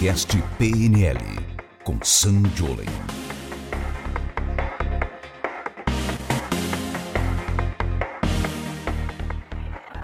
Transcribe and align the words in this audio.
podcast 0.00 0.42
PNL 0.56 1.18
com 1.84 1.98
Sam 2.02 2.42
Jolen. 2.56 2.86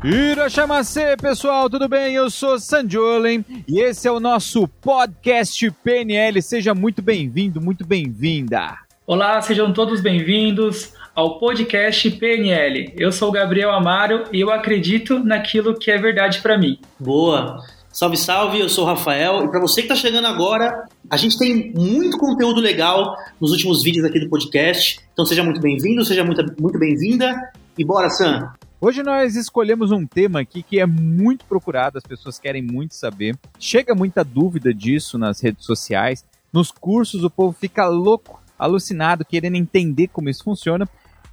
Irachamacê, 0.05 1.17
pessoal, 1.17 1.71
tudo 1.71 1.89
bem? 1.89 2.15
Eu 2.15 2.29
sou 2.29 2.59
Sanjolen 2.59 3.43
e 3.67 3.81
esse 3.81 4.07
é 4.07 4.13
o 4.13 4.21
nosso 4.21 4.69
podcast 4.69 5.71
PNL. 5.83 6.43
Seja 6.43 6.75
muito 6.75 7.01
bem-vindo, 7.01 7.59
muito 7.59 7.87
bem-vinda. 7.87 8.77
Olá, 9.07 9.41
sejam 9.41 9.73
todos 9.73 10.03
bem-vindos 10.03 10.93
ao 11.15 11.39
podcast 11.39 12.11
PNL. 12.11 12.93
Eu 12.99 13.11
sou 13.11 13.31
o 13.31 13.33
Gabriel 13.33 13.71
Amaro 13.71 14.25
e 14.31 14.43
eu 14.43 14.51
acredito 14.51 15.21
naquilo 15.21 15.75
que 15.79 15.91
é 15.91 15.97
verdade 15.97 16.43
para 16.43 16.59
mim. 16.59 16.79
Boa. 17.01 17.65
Salve, 17.97 18.19
salve, 18.19 18.61
eu 18.61 18.69
sou 18.69 18.85
o 18.85 18.87
Rafael 18.87 19.43
e 19.43 19.49
para 19.49 19.59
você 19.59 19.81
que 19.81 19.91
está 19.91 19.95
chegando 19.95 20.27
agora, 20.27 20.87
a 21.09 21.17
gente 21.17 21.39
tem 21.39 21.73
muito 21.73 22.19
conteúdo 22.19 22.61
legal 22.61 23.17
nos 23.41 23.53
últimos 23.53 23.83
vídeos 23.83 24.05
aqui 24.05 24.21
do 24.21 24.29
podcast. 24.29 25.01
Então 25.15 25.25
seja 25.25 25.43
muito 25.43 25.63
bem-vindo, 25.63 26.05
seja 26.05 26.23
muito, 26.23 26.45
muito 26.61 26.79
bem-vinda 26.79 27.35
e 27.79 27.83
bora, 27.83 28.11
Sam! 28.11 28.53
Hoje 28.79 29.03
nós 29.03 29.35
escolhemos 29.35 29.93
um 29.93 30.07
tema 30.07 30.41
aqui 30.41 30.63
que 30.63 30.79
é 30.79 30.85
muito 30.85 31.47
procurado, 31.47 31.97
as 31.97 32.05
pessoas 32.05 32.39
querem 32.39 32.61
muito 32.61 32.95
saber. 32.95 33.35
Chega 33.59 33.95
muita 33.95 34.23
dúvida 34.23 34.75
disso 34.75 35.17
nas 35.17 35.41
redes 35.41 35.65
sociais, 35.65 36.23
nos 36.53 36.71
cursos 36.71 37.25
o 37.25 37.31
povo 37.31 37.57
fica 37.59 37.89
louco, 37.89 38.43
alucinado, 38.59 39.25
querendo 39.25 39.57
entender 39.57 40.09
como 40.09 40.29
isso 40.29 40.45
funciona, 40.45 40.87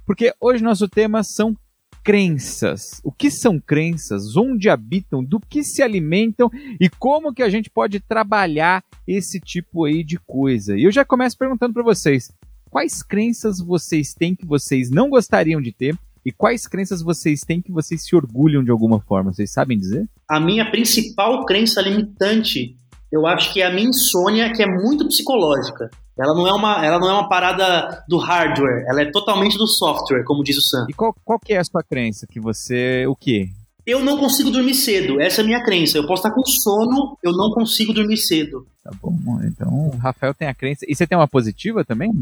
porque 0.06 0.32
hoje 0.40 0.64
nosso 0.64 0.88
tema 0.88 1.22
são 1.22 1.54
crenças. 2.04 3.00
O 3.02 3.10
que 3.10 3.30
são 3.30 3.58
crenças? 3.58 4.36
Onde 4.36 4.68
habitam? 4.68 5.24
Do 5.24 5.40
que 5.40 5.64
se 5.64 5.82
alimentam? 5.82 6.50
E 6.78 6.90
como 6.90 7.32
que 7.32 7.42
a 7.42 7.48
gente 7.48 7.70
pode 7.70 7.98
trabalhar 7.98 8.84
esse 9.08 9.40
tipo 9.40 9.84
aí 9.84 10.04
de 10.04 10.18
coisa? 10.18 10.76
E 10.76 10.84
eu 10.84 10.92
já 10.92 11.04
começo 11.04 11.38
perguntando 11.38 11.72
para 11.72 11.82
vocês, 11.82 12.30
quais 12.70 13.02
crenças 13.02 13.58
vocês 13.58 14.12
têm 14.12 14.34
que 14.36 14.44
vocês 14.44 14.90
não 14.90 15.08
gostariam 15.08 15.62
de 15.62 15.72
ter? 15.72 15.98
E 16.26 16.30
quais 16.30 16.66
crenças 16.66 17.02
vocês 17.02 17.40
têm 17.40 17.60
que 17.60 17.72
vocês 17.72 18.04
se 18.04 18.14
orgulham 18.14 18.62
de 18.62 18.70
alguma 18.70 19.00
forma? 19.00 19.32
Vocês 19.32 19.50
sabem 19.50 19.78
dizer? 19.78 20.08
A 20.28 20.38
minha 20.38 20.70
principal 20.70 21.44
crença 21.46 21.80
limitante, 21.80 22.76
eu 23.10 23.26
acho 23.26 23.52
que 23.52 23.62
é 23.62 23.66
a 23.66 23.72
minha 23.72 23.88
insônia, 23.88 24.52
que 24.52 24.62
é 24.62 24.66
muito 24.66 25.06
psicológica. 25.06 25.90
Ela 26.18 26.34
não 26.34 26.46
é 26.46 26.52
uma, 26.52 26.84
ela 26.84 26.98
não 26.98 27.08
é 27.08 27.12
uma 27.12 27.28
parada 27.28 28.04
do 28.08 28.18
hardware, 28.18 28.84
ela 28.88 29.02
é 29.02 29.10
totalmente 29.10 29.58
do 29.58 29.66
software, 29.66 30.24
como 30.24 30.44
diz 30.44 30.56
o 30.56 30.62
Sam. 30.62 30.86
E 30.88 30.92
qual, 30.92 31.14
qual 31.24 31.38
que 31.38 31.52
é 31.52 31.58
a 31.58 31.64
sua 31.64 31.82
crença? 31.82 32.26
Que 32.26 32.38
você. 32.38 33.04
O 33.06 33.16
quê? 33.16 33.48
Eu 33.86 34.00
não 34.00 34.16
consigo 34.16 34.50
dormir 34.50 34.74
cedo, 34.74 35.20
essa 35.20 35.40
é 35.40 35.44
a 35.44 35.46
minha 35.46 35.62
crença. 35.62 35.98
Eu 35.98 36.06
posso 36.06 36.26
estar 36.26 36.30
com 36.30 36.44
sono, 36.46 37.18
eu 37.22 37.32
não 37.32 37.50
consigo 37.50 37.92
dormir 37.92 38.16
cedo. 38.16 38.66
Tá 38.82 38.90
bom, 39.02 39.40
então 39.44 39.68
o 39.68 39.96
Rafael 39.96 40.32
tem 40.32 40.48
a 40.48 40.54
crença. 40.54 40.86
E 40.88 40.94
você 40.94 41.06
tem 41.06 41.18
uma 41.18 41.28
positiva 41.28 41.84
também? 41.84 42.12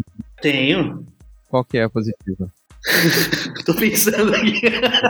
Tenho. 0.41 1.07
Qual 1.49 1.63
que 1.65 1.79
é 1.79 1.85
a 1.85 1.91
positiva? 1.91 2.51
Tô 3.65 3.75
pensando 3.75 4.35
aqui. 4.35 4.61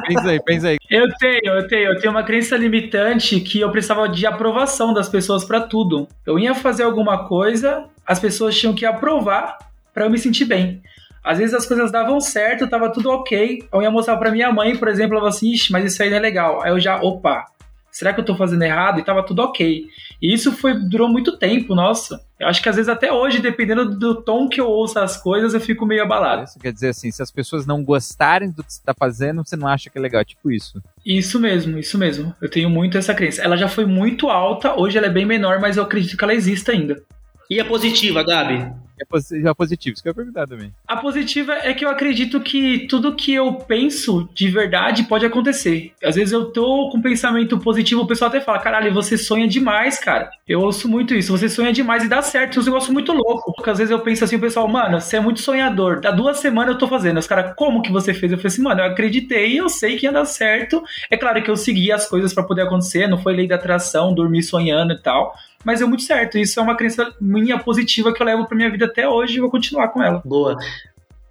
pensa 0.07 0.29
aí, 0.29 0.43
pensa 0.45 0.69
aí. 0.69 0.79
Eu 0.91 1.09
tenho, 1.19 1.55
eu 1.55 1.67
tenho. 1.67 1.89
Eu 1.91 2.01
tenho 2.01 2.13
uma 2.13 2.23
crença 2.23 2.57
limitante 2.57 3.41
que 3.41 3.61
eu 3.61 3.71
precisava 3.71 4.09
de 4.09 4.27
aprovação 4.27 4.93
das 4.93 5.09
pessoas 5.09 5.45
para 5.45 5.61
tudo. 5.61 6.07
Eu 6.27 6.39
ia 6.39 6.55
fazer 6.55 6.83
alguma 6.83 7.27
coisa, 7.27 7.87
as 8.07 8.21
pessoas 8.21 8.59
tinham 8.59 8.75
que 8.75 8.85
aprovar 8.85 9.59
para 9.93 10.05
eu 10.05 10.11
me 10.11 10.19
sentir 10.19 10.45
bem. 10.45 10.83
Às 11.25 11.39
vezes 11.39 11.55
as 11.55 11.67
coisas 11.67 11.93
davam 11.93 12.21
certo, 12.21 12.69
tava 12.69 12.91
tudo 12.91 13.11
ok. 13.11 13.65
Eu 13.73 13.81
ia 13.81 13.91
mostrar 13.91 14.17
para 14.17 14.31
minha 14.31 14.51
mãe, 14.53 14.77
por 14.77 14.89
exemplo, 14.89 15.13
ela 15.13 15.21
falava 15.21 15.37
assim, 15.37 15.53
Ixi, 15.53 15.73
mas 15.73 15.85
isso 15.85 16.03
aí 16.03 16.11
não 16.11 16.17
é 16.17 16.21
legal. 16.21 16.63
Aí 16.63 16.71
eu 16.71 16.81
já, 16.81 17.01
opa, 17.01 17.45
será 17.91 18.13
que 18.13 18.21
eu 18.21 18.25
tô 18.25 18.35
fazendo 18.35 18.63
errado? 18.63 18.99
E 18.99 19.05
tava 19.05 19.23
tudo 19.23 19.41
ok. 19.43 19.87
E 20.21 20.33
isso 20.33 20.51
foi, 20.53 20.75
durou 20.75 21.09
muito 21.09 21.39
tempo, 21.39 21.75
nossa. 21.75 22.21
Eu 22.43 22.49
acho 22.49 22.61
que 22.61 22.69
às 22.69 22.75
vezes 22.75 22.89
até 22.89 23.13
hoje, 23.13 23.39
dependendo 23.39 23.89
do 23.89 24.21
tom 24.21 24.49
que 24.49 24.61
eu 24.61 24.67
ouço 24.67 24.99
as 24.99 25.17
coisas, 25.17 25.55
eu 25.55 25.61
fico 25.61 25.87
meio 25.87 26.03
abalado. 26.03 26.43
Isso 26.43 26.59
quer 26.59 26.73
dizer 26.73 26.89
assim, 26.89 27.09
se 27.13 27.23
as 27.23 27.31
pessoas 27.31 27.65
não 27.65 27.85
gostarem 27.85 28.51
do 28.51 28.65
que 28.65 28.73
você 28.73 28.83
tá 28.85 28.93
fazendo, 28.93 29.45
você 29.45 29.55
não 29.55 29.69
acha 29.69 29.89
que 29.89 29.97
é 29.97 30.01
legal, 30.01 30.25
tipo 30.25 30.51
isso. 30.51 30.83
Isso 31.07 31.39
mesmo, 31.39 31.79
isso 31.79 31.97
mesmo. 31.97 32.35
Eu 32.43 32.51
tenho 32.51 32.69
muito 32.69 32.99
essa 32.99 33.15
crença. 33.15 33.43
Ela 33.43 33.57
já 33.57 33.69
foi 33.69 33.87
muito 33.87 34.29
alta, 34.29 34.75
hoje 34.75 34.99
ela 34.99 35.07
é 35.07 35.11
bem 35.11 35.25
menor, 35.25 35.61
mas 35.61 35.77
eu 35.77 35.85
acredito 35.85 36.17
que 36.17 36.25
ela 36.25 36.35
exista 36.35 36.73
ainda. 36.73 37.01
E 37.49 37.61
a 37.61 37.65
positiva, 37.65 38.25
Gabi? 38.25 38.73
É, 38.99 39.49
é 39.49 39.55
positivo, 39.55 39.95
isso 39.95 40.03
que 40.03 40.09
eu 40.09 40.11
ia 40.11 40.15
perguntar 40.15 40.47
também. 40.47 40.73
A 40.87 40.97
positiva 40.97 41.55
é 41.55 41.73
que 41.75 41.85
eu 41.85 41.89
acredito 41.89 42.41
que 42.41 42.87
tudo 42.89 43.15
que 43.15 43.33
eu 43.33 43.55
penso 43.55 44.29
de 44.35 44.49
verdade 44.49 45.05
pode 45.05 45.27
acontecer. 45.27 45.93
Às 46.03 46.17
vezes 46.17 46.33
eu 46.33 46.47
tô 46.47 46.91
com 46.91 46.99
um 46.99 47.03
pensamento 47.03 47.59
positivo, 47.59 48.03
o 48.03 48.07
pessoal 48.07 48.29
até 48.29 48.41
fala: 48.41 48.59
caralho, 48.59 48.93
você 48.93 49.17
sonha 49.17 49.49
demais, 49.49 49.99
cara. 49.99 50.31
Eu 50.47 50.61
ouço 50.61 50.89
muito 50.89 51.15
isso, 51.15 51.37
você 51.37 51.49
sonha 51.49 51.73
demais 51.73 52.05
e 52.05 52.09
dá 52.09 52.23
certo. 52.23 52.59
É 52.59 52.63
um 52.63 52.65
negócio 52.65 52.93
muito 52.93 53.13
louco. 53.13 53.53
Porque 53.55 53.71
às 53.71 53.79
vezes 53.79 53.91
eu 53.91 54.01
penso 54.01 54.25
assim, 54.25 54.37
o 54.37 54.41
pessoal, 54.41 54.69
mano, 54.69 55.01
você 55.01 55.17
é 55.17 55.21
muito 55.21 55.41
sonhador. 55.41 56.01
Dá 56.01 56.11
duas 56.11 56.39
semanas 56.39 56.75
eu 56.75 56.79
tô 56.79 56.89
fazendo. 56.89 57.19
Os 57.19 57.27
caras, 57.27 57.55
como 57.57 57.83
que 57.83 57.91
você 57.91 58.13
fez? 58.13 58.33
Eu 58.33 58.39
falei 58.39 58.49
assim, 58.49 58.63
mano, 58.63 58.81
eu 58.81 58.87
acreditei, 58.87 59.59
eu 59.59 59.69
sei 59.69 59.97
que 59.97 60.07
ia 60.07 60.13
dar 60.13 60.25
certo. 60.25 60.83
É 61.11 61.17
claro 61.17 61.43
que 61.43 61.51
eu 61.51 61.57
segui 61.57 61.91
as 61.91 62.09
coisas 62.09 62.33
para 62.33 62.45
poder 62.45 62.63
acontecer, 62.63 63.07
não 63.07 63.19
foi 63.19 63.35
lei 63.35 63.49
da 63.49 63.55
atração, 63.57 64.15
dormir 64.15 64.43
sonhando 64.43 64.93
e 64.93 64.99
tal 64.99 65.35
mas 65.65 65.79
deu 65.79 65.89
muito 65.89 66.03
certo. 66.03 66.39
Isso 66.39 66.59
é 66.59 66.63
uma 66.63 66.77
crença 66.77 67.13
minha 67.21 67.59
positiva 67.59 68.13
que 68.13 68.23
eu 68.23 68.27
levo 68.27 68.47
pra 68.47 68.57
minha 68.57 68.71
vida 68.71 68.87
até 68.87 69.09
hoje 69.09 69.37
e 69.37 69.41
vou 69.41 69.51
continuar 69.51 69.89
com 69.89 70.03
ela. 70.03 70.23
Boa. 70.25 70.57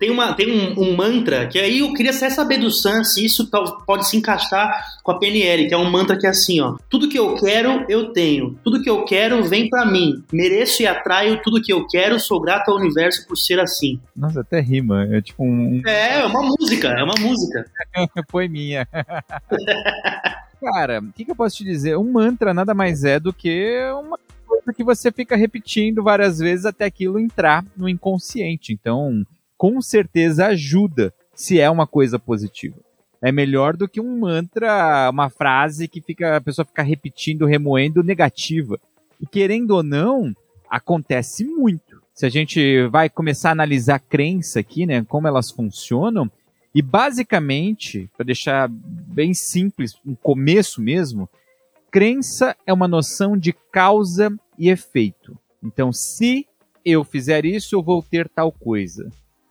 Tem, 0.02 0.10
uma, 0.10 0.34
tem 0.34 0.52
um, 0.52 0.82
um, 0.82 0.96
mantra 0.96 1.46
que 1.46 1.60
aí 1.60 1.78
eu 1.78 1.94
queria 1.94 2.10
até 2.10 2.28
saber 2.28 2.58
do 2.58 2.72
Sam 2.72 3.04
se 3.04 3.24
isso 3.24 3.48
pode 3.86 4.10
se 4.10 4.18
encaixar 4.18 4.84
com 5.04 5.12
a 5.12 5.20
PNL, 5.20 5.68
que 5.68 5.76
é 5.76 5.78
um 5.78 5.92
mantra 5.92 6.18
que 6.18 6.26
é 6.26 6.32
assim, 6.32 6.60
ó. 6.60 6.76
Tudo 6.90 7.08
que 7.08 7.20
eu 7.20 7.36
quero, 7.36 7.86
eu 7.88 8.12
tenho. 8.12 8.58
Tudo 8.64 8.82
que 8.82 8.90
eu 8.90 9.06
quero 9.06 9.44
vem 9.44 9.70
para 9.70 9.86
mim. 9.86 10.24
Mereço 10.34 10.82
e 10.82 10.88
atraio 10.88 11.40
tudo 11.44 11.62
que 11.62 11.72
eu 11.72 11.86
quero. 11.86 12.20
Sou 12.20 12.42
grato 12.42 12.72
ao 12.72 12.78
universo 12.78 13.28
por 13.28 13.38
ser 13.38 13.60
assim. 13.60 14.00
Nossa, 14.16 14.42
até 14.42 14.60
rima. 14.60 15.08
É 15.12 15.22
tipo 15.22 15.44
um. 15.44 15.84
É, 15.86 16.22
é 16.22 16.26
uma 16.26 16.42
música. 16.42 16.88
É 16.88 17.04
uma 17.04 17.14
música. 17.20 17.64
minha. 18.50 18.88
Cara, 20.62 21.00
o 21.00 21.12
que, 21.12 21.26
que 21.26 21.32
eu 21.32 21.36
posso 21.36 21.58
te 21.58 21.64
dizer? 21.64 21.98
Um 21.98 22.12
mantra 22.12 22.54
nada 22.54 22.74
mais 22.76 23.04
é 23.04 23.20
do 23.20 23.34
que 23.34 23.80
uma 23.94 24.20
coisa 24.46 24.72
que 24.72 24.84
você 24.84 25.12
fica 25.12 25.36
repetindo 25.36 26.04
várias 26.04 26.38
vezes 26.38 26.68
até 26.68 26.86
aquilo 26.86 27.20
entrar 27.20 27.66
no 27.76 27.90
inconsciente. 27.90 28.72
Então, 28.72 29.26
com 29.58 29.82
certeza 29.82 30.46
ajuda 30.48 31.12
se 31.34 31.60
é 31.60 31.68
uma 31.70 31.88
coisa 31.88 32.20
positiva. 32.20 32.78
É 33.24 33.32
melhor 33.32 33.76
do 33.76 33.88
que 33.88 34.00
um 34.00 34.20
mantra, 34.20 35.10
uma 35.12 35.30
frase 35.30 35.88
que 35.88 36.00
fica, 36.00 36.38
a 36.38 36.42
pessoa 36.42 36.66
fica 36.66 36.84
repetindo, 36.84 37.46
remoendo 37.46 38.04
negativa. 38.04 38.80
E 39.20 39.26
querendo 39.26 39.72
ou 39.72 39.84
não, 39.84 40.32
acontece 40.70 41.44
muito. 41.44 42.02
Se 42.14 42.26
a 42.26 42.30
gente 42.30 42.88
vai 42.88 43.10
começar 43.10 43.50
a 43.50 43.52
analisar 43.54 43.96
a 43.96 44.00
crença 44.00 44.60
aqui, 44.60 44.86
né, 44.86 45.04
como 45.08 45.28
elas 45.28 45.50
funcionam, 45.50 46.30
e 46.74 46.82
basicamente, 46.82 48.10
para 48.16 48.26
deixar 48.26 48.70
bem 48.70 49.34
simples, 49.34 49.96
um 50.06 50.16
começo 50.16 50.82
mesmo, 50.82 51.30
crença 51.92 52.56
é 52.66 52.72
uma 52.72 52.88
noção 52.88 53.38
de 53.38 53.54
causa 53.72 54.32
e 54.58 54.70
efeito. 54.70 55.38
Então, 55.62 55.92
se 55.92 56.48
eu 56.86 57.04
fizer 57.04 57.46
isso, 57.46 57.76
eu 57.76 57.84
vou 57.84 58.02
ter 58.02 58.30
tal 58.30 58.52
coisa. 58.52 59.10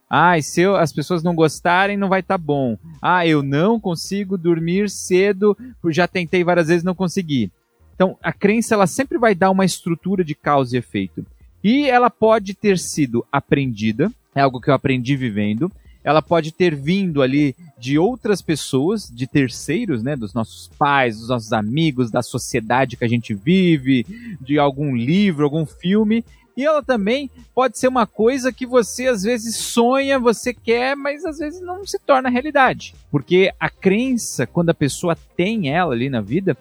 Ah, 0.09 0.37
e 0.37 0.43
se 0.43 0.63
eu, 0.63 0.75
as 0.75 0.93
pessoas 0.93 1.23
não 1.23 1.35
gostarem, 1.35 1.97
não 1.97 2.09
vai 2.09 2.21
estar 2.21 2.39
tá 2.39 2.43
bom. 2.43 2.77
Ah, 3.01 3.25
eu 3.27 3.43
não 3.43 3.79
consigo 3.79 4.37
dormir 4.37 4.91
cedo, 4.91 5.57
já 5.89 6.09
tentei 6.09 6.43
várias 6.43 6.67
vezes, 6.67 6.83
não 6.83 6.95
consegui. 6.95 7.53
Então, 7.95 8.17
a 8.23 8.33
crença 8.33 8.75
ela 8.75 8.87
sempre 8.87 9.19
vai 9.19 9.35
dar 9.35 9.51
uma 9.51 9.65
estrutura 9.65 10.25
de 10.25 10.35
causa 10.35 10.75
e 10.75 10.79
efeito. 10.79 11.25
E 11.63 11.89
ela 11.89 12.09
pode 12.09 12.55
ter 12.55 12.79
sido 12.79 13.25
aprendida, 13.31 14.11
é 14.35 14.41
algo 14.41 14.61
que 14.61 14.71
eu 14.71 14.75
aprendi 14.75 15.15
vivendo, 15.17 15.71
ela 16.03 16.23
pode 16.23 16.53
ter 16.53 16.75
vindo 16.75 17.23
ali 17.23 17.55
de 17.79 17.99
outras 17.99 18.41
pessoas, 18.41 19.09
de 19.09 19.27
terceiros, 19.27 20.03
né, 20.03 20.17
dos 20.17 20.33
nossos 20.33 20.69
pais, 20.79 21.19
dos 21.19 21.29
nossos 21.29 21.53
amigos, 21.53 22.11
da 22.11 22.23
sociedade 22.23 22.97
que 22.97 23.05
a 23.05 23.09
gente 23.09 23.35
vive, 23.35 24.07
de 24.41 24.59
algum 24.59 24.97
livro, 24.97 25.45
algum 25.45 25.67
filme, 25.67 26.25
e 26.57 26.65
ela 26.65 26.83
também 26.83 27.31
pode 27.55 27.79
ser 27.79 27.89
uma 27.89 28.07
coisa 28.07 28.53
que 28.53 28.67
você 28.67 29.07
às 29.07 29.23
vezes 29.23 29.57
sonha, 29.57 30.19
você 30.19 30.53
quer, 30.53 30.95
mas 30.95 31.25
às 31.25 31.39
vezes 31.39 31.61
não 31.61 31.87
se 31.87 31.99
torna 31.99 32.29
realidade. 32.29 32.95
Porque 33.11 33.53
a 33.59 33.71
crença, 33.71 34.47
quando 34.47 34.71
a 34.71 34.75
pessoa 34.75 35.17
tem 35.37 35.75
ela 35.75 35.95
ali 35.95 36.11
na 36.11 36.21
vida, 36.21 36.57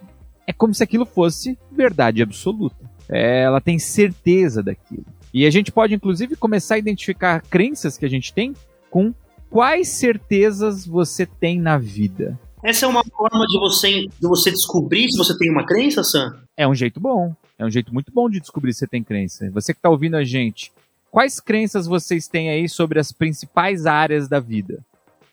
é 0.47 0.53
como 0.53 0.73
se 0.73 0.83
aquilo 0.83 1.05
fosse 1.05 1.57
verdade 1.71 2.21
absoluta. 2.21 2.77
É, 3.09 3.41
ela 3.41 3.59
tem 3.59 3.77
certeza 3.77 4.63
daquilo. 4.63 5.05
E 5.33 5.45
a 5.45 5.49
gente 5.49 5.71
pode, 5.71 5.93
inclusive, 5.93 6.35
começar 6.35 6.75
a 6.75 6.79
identificar 6.79 7.41
crenças 7.41 7.97
que 7.97 8.05
a 8.05 8.09
gente 8.09 8.33
tem 8.33 8.53
com 8.89 9.13
quais 9.49 9.87
certezas 9.89 10.85
você 10.85 11.25
tem 11.25 11.59
na 11.59 11.77
vida? 11.77 12.39
Essa 12.63 12.85
é 12.85 12.89
uma 12.89 13.03
forma 13.03 13.45
de 13.47 13.57
você, 13.59 14.07
de 14.07 14.27
você 14.27 14.51
descobrir 14.51 15.09
se 15.09 15.17
você 15.17 15.37
tem 15.37 15.49
uma 15.49 15.65
crença, 15.65 16.03
Sam? 16.03 16.37
É 16.57 16.67
um 16.67 16.75
jeito 16.75 16.99
bom. 16.99 17.33
É 17.57 17.65
um 17.65 17.71
jeito 17.71 17.93
muito 17.93 18.11
bom 18.11 18.29
de 18.29 18.39
descobrir 18.39 18.73
se 18.73 18.79
você 18.79 18.87
tem 18.87 19.03
crença. 19.03 19.49
Você 19.51 19.73
que 19.73 19.79
está 19.79 19.89
ouvindo 19.89 20.15
a 20.15 20.23
gente, 20.23 20.71
quais 21.09 21.39
crenças 21.39 21.87
vocês 21.87 22.27
têm 22.27 22.49
aí 22.49 22.67
sobre 22.67 22.99
as 22.99 23.11
principais 23.11 23.85
áreas 23.85 24.27
da 24.27 24.39
vida? 24.39 24.79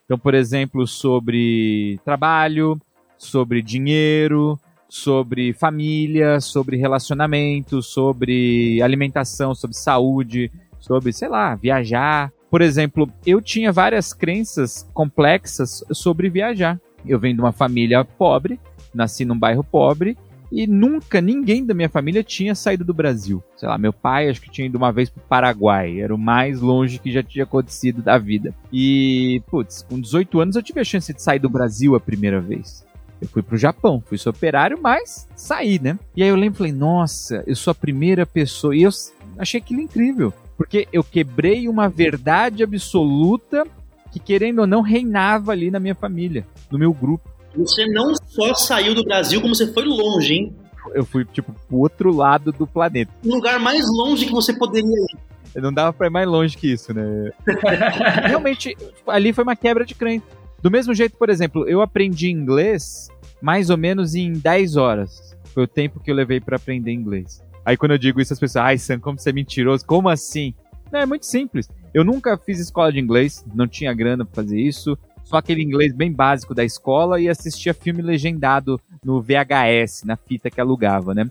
Então, 0.05 0.17
por 0.17 0.33
exemplo, 0.33 0.87
sobre 0.87 1.99
trabalho, 2.05 2.79
sobre 3.17 3.61
dinheiro, 3.61 4.57
sobre 4.87 5.51
família, 5.51 6.39
sobre 6.39 6.77
relacionamento, 6.77 7.81
sobre 7.81 8.81
alimentação, 8.81 9.53
sobre 9.53 9.75
saúde, 9.75 10.49
sobre, 10.79 11.11
sei 11.11 11.27
lá, 11.27 11.55
viajar. 11.55 12.31
Por 12.49 12.61
exemplo, 12.61 13.09
eu 13.25 13.41
tinha 13.41 13.71
várias 13.71 14.13
crenças 14.13 14.87
complexas 14.93 15.83
sobre 15.91 16.29
viajar. 16.29 16.79
Eu 17.05 17.19
venho 17.19 17.35
de 17.35 17.41
uma 17.41 17.51
família 17.51 18.03
pobre, 18.03 18.59
nasci 18.93 19.25
num 19.25 19.37
bairro 19.37 19.63
pobre 19.63 20.17
e 20.51 20.65
nunca 20.65 21.19
ninguém 21.19 21.65
da 21.65 21.73
minha 21.73 21.89
família 21.89 22.23
tinha 22.23 22.55
saído 22.55 22.85
do 22.85 22.93
Brasil. 22.93 23.43
Sei 23.55 23.67
lá, 23.67 23.77
meu 23.77 23.91
pai 23.91 24.29
acho 24.29 24.41
que 24.41 24.49
tinha 24.49 24.67
ido 24.67 24.77
uma 24.77 24.91
vez 24.91 25.09
pro 25.09 25.21
Paraguai, 25.23 25.99
era 25.99 26.13
o 26.13 26.17
mais 26.17 26.61
longe 26.61 26.99
que 26.99 27.11
já 27.11 27.21
tinha 27.21 27.43
acontecido 27.43 28.01
da 28.01 28.17
vida. 28.17 28.53
E, 28.71 29.41
putz, 29.47 29.83
com 29.83 29.99
18 29.99 30.39
anos 30.39 30.55
eu 30.55 30.63
tive 30.63 30.79
a 30.79 30.85
chance 30.85 31.13
de 31.13 31.21
sair 31.21 31.39
do 31.39 31.49
Brasil 31.49 31.95
a 31.95 31.99
primeira 31.99 32.39
vez. 32.39 32.85
Eu 33.21 33.27
fui 33.27 33.41
pro 33.41 33.57
Japão, 33.57 34.01
fui 34.05 34.17
seu 34.17 34.29
operário, 34.29 34.79
mas 34.81 35.27
saí, 35.35 35.79
né? 35.79 35.97
E 36.15 36.21
aí 36.21 36.29
eu 36.29 36.35
lembro, 36.35 36.59
falei, 36.59 36.71
nossa, 36.71 37.43
eu 37.47 37.55
sou 37.55 37.71
a 37.71 37.75
primeira 37.75 38.25
pessoa. 38.25 38.75
E 38.75 38.83
eu 38.83 38.91
achei 39.39 39.59
aquilo 39.59 39.81
incrível, 39.81 40.31
porque 40.57 40.87
eu 40.91 41.03
quebrei 41.03 41.69
uma 41.69 41.87
verdade 41.87 42.63
absoluta 42.63 43.65
que, 44.11 44.19
querendo 44.19 44.59
ou 44.59 44.67
não, 44.67 44.81
reinava 44.81 45.51
ali 45.51 45.69
na 45.69 45.79
minha 45.79 45.93
família, 45.93 46.45
no 46.71 46.79
meu 46.79 46.91
grupo. 46.91 47.29
Você 47.55 47.85
não 47.87 48.13
só 48.15 48.53
saiu 48.55 48.95
do 48.95 49.03
Brasil, 49.03 49.39
como 49.39 49.55
você 49.55 49.71
foi 49.71 49.85
longe, 49.85 50.33
hein? 50.33 50.55
Eu 50.93 51.05
fui, 51.05 51.25
tipo, 51.25 51.53
pro 51.67 51.77
outro 51.77 52.11
lado 52.11 52.51
do 52.51 52.65
planeta. 52.65 53.11
O 53.23 53.35
lugar 53.35 53.59
mais 53.59 53.85
longe 53.87 54.25
que 54.25 54.31
você 54.31 54.53
poderia 54.53 54.89
ir. 54.89 55.61
Não 55.61 55.73
dava 55.73 55.91
pra 55.91 56.07
ir 56.07 56.09
mais 56.09 56.27
longe 56.27 56.57
que 56.57 56.71
isso, 56.71 56.93
né? 56.93 57.31
Realmente, 58.25 58.75
ali 59.07 59.33
foi 59.33 59.43
uma 59.43 59.55
quebra 59.55 59.85
de 59.85 59.95
crença. 59.95 60.25
Do 60.61 60.71
mesmo 60.71 60.93
jeito, 60.93 61.17
por 61.17 61.29
exemplo, 61.29 61.67
eu 61.67 61.81
aprendi 61.81 62.29
inglês 62.29 63.09
mais 63.41 63.69
ou 63.69 63.77
menos 63.77 64.15
em 64.15 64.33
10 64.33 64.75
horas. 64.75 65.35
Foi 65.53 65.63
o 65.63 65.67
tempo 65.67 65.99
que 65.99 66.09
eu 66.09 66.15
levei 66.15 66.39
para 66.39 66.57
aprender 66.57 66.91
inglês. 66.91 67.43
Aí 67.67 67.75
quando 67.75 67.91
eu 67.91 67.97
digo 67.97 68.21
isso, 68.21 68.31
as 68.31 68.39
pessoas, 68.39 68.63
ai 68.63 68.77
Sam, 68.77 68.97
como 68.97 69.19
você 69.19 69.29
é 69.29 69.33
mentiroso, 69.33 69.85
como 69.85 70.07
assim? 70.07 70.53
Não, 70.89 71.01
é 71.01 71.05
muito 71.05 71.25
simples. 71.25 71.69
Eu 71.93 72.05
nunca 72.05 72.37
fiz 72.37 72.59
escola 72.59 72.93
de 72.93 72.97
inglês, 72.97 73.43
não 73.53 73.67
tinha 73.67 73.93
grana 73.93 74.23
pra 74.23 74.35
fazer 74.41 74.57
isso 74.57 74.97
só 75.25 75.35
aquele 75.35 75.61
inglês 75.61 75.93
bem 75.93 76.09
básico 76.09 76.55
da 76.55 76.63
escola 76.63 77.19
e 77.19 77.27
assistia 77.27 77.73
filme 77.73 78.01
legendado 78.01 78.79
no 79.03 79.21
VHS, 79.21 80.05
na 80.05 80.15
fita 80.15 80.49
que 80.49 80.61
alugava, 80.61 81.13
né? 81.13 81.29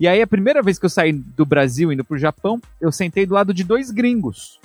E 0.00 0.08
aí, 0.08 0.20
a 0.20 0.26
primeira 0.26 0.60
vez 0.60 0.80
que 0.80 0.86
eu 0.86 0.90
saí 0.90 1.12
do 1.12 1.46
Brasil 1.46 1.92
indo 1.92 2.04
pro 2.04 2.18
Japão, 2.18 2.60
eu 2.80 2.90
sentei 2.90 3.24
do 3.24 3.34
lado 3.34 3.54
de 3.54 3.62
dois 3.62 3.92
gringos. 3.92 4.58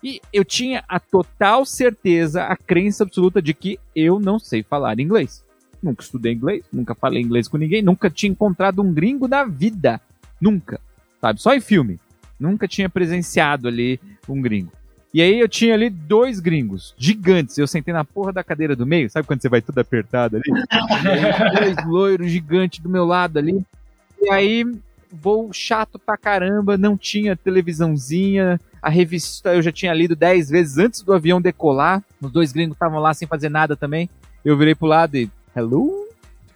E 0.00 0.20
eu 0.32 0.44
tinha 0.44 0.84
a 0.88 1.00
total 1.00 1.66
certeza, 1.66 2.44
a 2.44 2.56
crença 2.56 3.02
absoluta 3.02 3.42
de 3.42 3.52
que 3.52 3.80
eu 3.96 4.20
não 4.20 4.38
sei 4.38 4.62
falar 4.62 5.00
inglês. 5.00 5.42
Nunca 5.82 6.04
estudei 6.04 6.32
inglês, 6.32 6.64
nunca 6.72 6.94
falei 6.94 7.20
inglês 7.20 7.48
com 7.48 7.56
ninguém, 7.56 7.82
nunca 7.82 8.08
tinha 8.08 8.30
encontrado 8.30 8.80
um 8.80 8.92
gringo 8.92 9.26
na 9.26 9.44
vida. 9.44 10.00
Nunca. 10.40 10.80
Sabe? 11.20 11.40
Só 11.40 11.54
em 11.54 11.60
filme. 11.60 11.98
Nunca 12.38 12.68
tinha 12.68 12.88
presenciado 12.88 13.68
ali 13.68 14.00
um 14.28 14.40
gringo. 14.40 14.72
E 15.12 15.22
aí 15.22 15.40
eu 15.40 15.48
tinha 15.48 15.74
ali 15.74 15.88
dois 15.88 16.38
gringos, 16.38 16.94
gigantes. 16.96 17.56
Eu 17.56 17.66
sentei 17.66 17.94
na 17.94 18.04
porra 18.04 18.32
da 18.32 18.44
cadeira 18.44 18.76
do 18.76 18.86
meio, 18.86 19.08
sabe 19.08 19.26
quando 19.26 19.40
você 19.40 19.48
vai 19.48 19.62
tudo 19.62 19.78
apertado 19.78 20.36
ali? 20.36 20.44
dois 21.58 21.86
loiros 21.86 22.30
gigantes 22.30 22.80
do 22.80 22.88
meu 22.88 23.04
lado 23.06 23.38
ali. 23.38 23.64
E 24.20 24.30
aí, 24.30 24.64
voo 25.10 25.50
chato 25.52 25.98
pra 25.98 26.16
caramba, 26.16 26.76
não 26.76 26.96
tinha 26.96 27.34
televisãozinha, 27.34 28.60
a 28.82 28.90
revista 28.90 29.54
eu 29.54 29.62
já 29.62 29.72
tinha 29.72 29.94
lido 29.94 30.14
dez 30.14 30.50
vezes 30.50 30.78
antes 30.78 31.02
do 31.02 31.12
avião 31.12 31.40
decolar. 31.40 32.02
Os 32.20 32.30
dois 32.30 32.52
gringos 32.52 32.74
estavam 32.74 33.00
lá 33.00 33.14
sem 33.14 33.26
fazer 33.26 33.48
nada 33.48 33.76
também. 33.76 34.08
Eu 34.44 34.56
virei 34.56 34.74
pro 34.74 34.86
lado 34.86 35.16
e, 35.16 35.30
hello? 35.56 36.06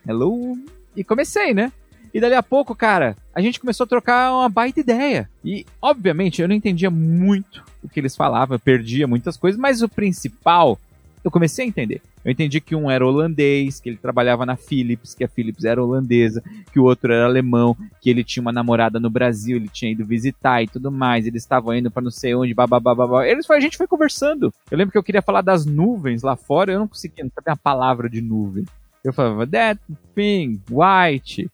Hello? 0.07 0.59
E 0.95 1.03
comecei, 1.03 1.55
né? 1.55 1.73
E 2.13 2.21
dali 2.21 2.35
a 2.35 2.43
pouco, 2.43 2.75
cara, 2.75 3.17
a 3.35 3.41
gente 3.41 3.59
começou 3.59 3.85
a 3.85 3.89
trocar 3.89 4.33
uma 4.33 4.49
baita 4.49 4.81
ideia. 4.81 5.29
E, 5.45 5.65
obviamente, 5.81 6.43
eu 6.43 6.49
não 6.49 6.55
entendia 6.55 6.91
muito 6.91 7.65
o 7.83 7.89
que 7.89 7.99
eles 7.99 8.15
falavam, 8.15 8.55
eu 8.55 8.61
perdia 8.61 9.07
muitas 9.07 9.37
coisas, 9.37 9.61
mas 9.61 9.83
o 9.83 9.89
principal 9.89 10.79
eu 11.25 11.31
comecei 11.31 11.65
a 11.65 11.69
entender. 11.69 12.03
Eu 12.25 12.33
entendi 12.33 12.61
que 12.61 12.75
um 12.75 12.91
era 12.91 13.07
holandês, 13.07 13.81
que 13.81 13.89
ele 13.89 13.97
trabalhava 13.97 14.45
na 14.45 14.57
Philips, 14.57 15.15
que 15.15 15.25
a 15.25 15.29
Philips 15.29 15.65
era 15.65 15.83
holandesa, 15.83 16.43
que 16.73 16.79
o 16.79 16.85
outro 16.85 17.13
era 17.13 17.25
alemão, 17.25 17.77
que 18.01 18.11
ele 18.11 18.25
tinha 18.25 18.41
uma 18.41 18.53
namorada 18.53 18.99
no 18.99 19.11
Brasil, 19.11 19.57
ele 19.57 19.69
tinha 19.69 19.91
ido 19.91 20.05
visitar 20.05 20.63
e 20.63 20.69
tudo 20.69 20.91
mais, 20.91 21.27
eles 21.27 21.43
estavam 21.43 21.75
indo 21.75 21.91
para 21.91 22.03
não 22.03 22.11
sei 22.11 22.35
onde, 22.35 22.55
babá. 22.55 22.81
Eles, 23.27 23.49
a 23.51 23.61
gente 23.61 23.77
foi 23.77 23.87
conversando. 23.87 24.53
Eu 24.71 24.79
lembro 24.79 24.93
que 24.93 24.99
eu 24.99 25.03
queria 25.03 25.23
falar 25.23 25.43
das 25.43 25.65
nuvens 25.65 26.23
lá 26.23 26.37
fora, 26.37 26.73
eu 26.73 26.79
não 26.79 26.89
conseguia, 26.89 27.25
não 27.25 27.31
sabia 27.33 27.55
a 27.55 27.57
palavra 27.57 28.09
de 28.09 28.21
nuvem. 28.21 28.65
Eu 29.05 29.13
falava, 29.13 29.47
that 29.47 29.81
thing, 30.15 30.61
white, 30.71 31.51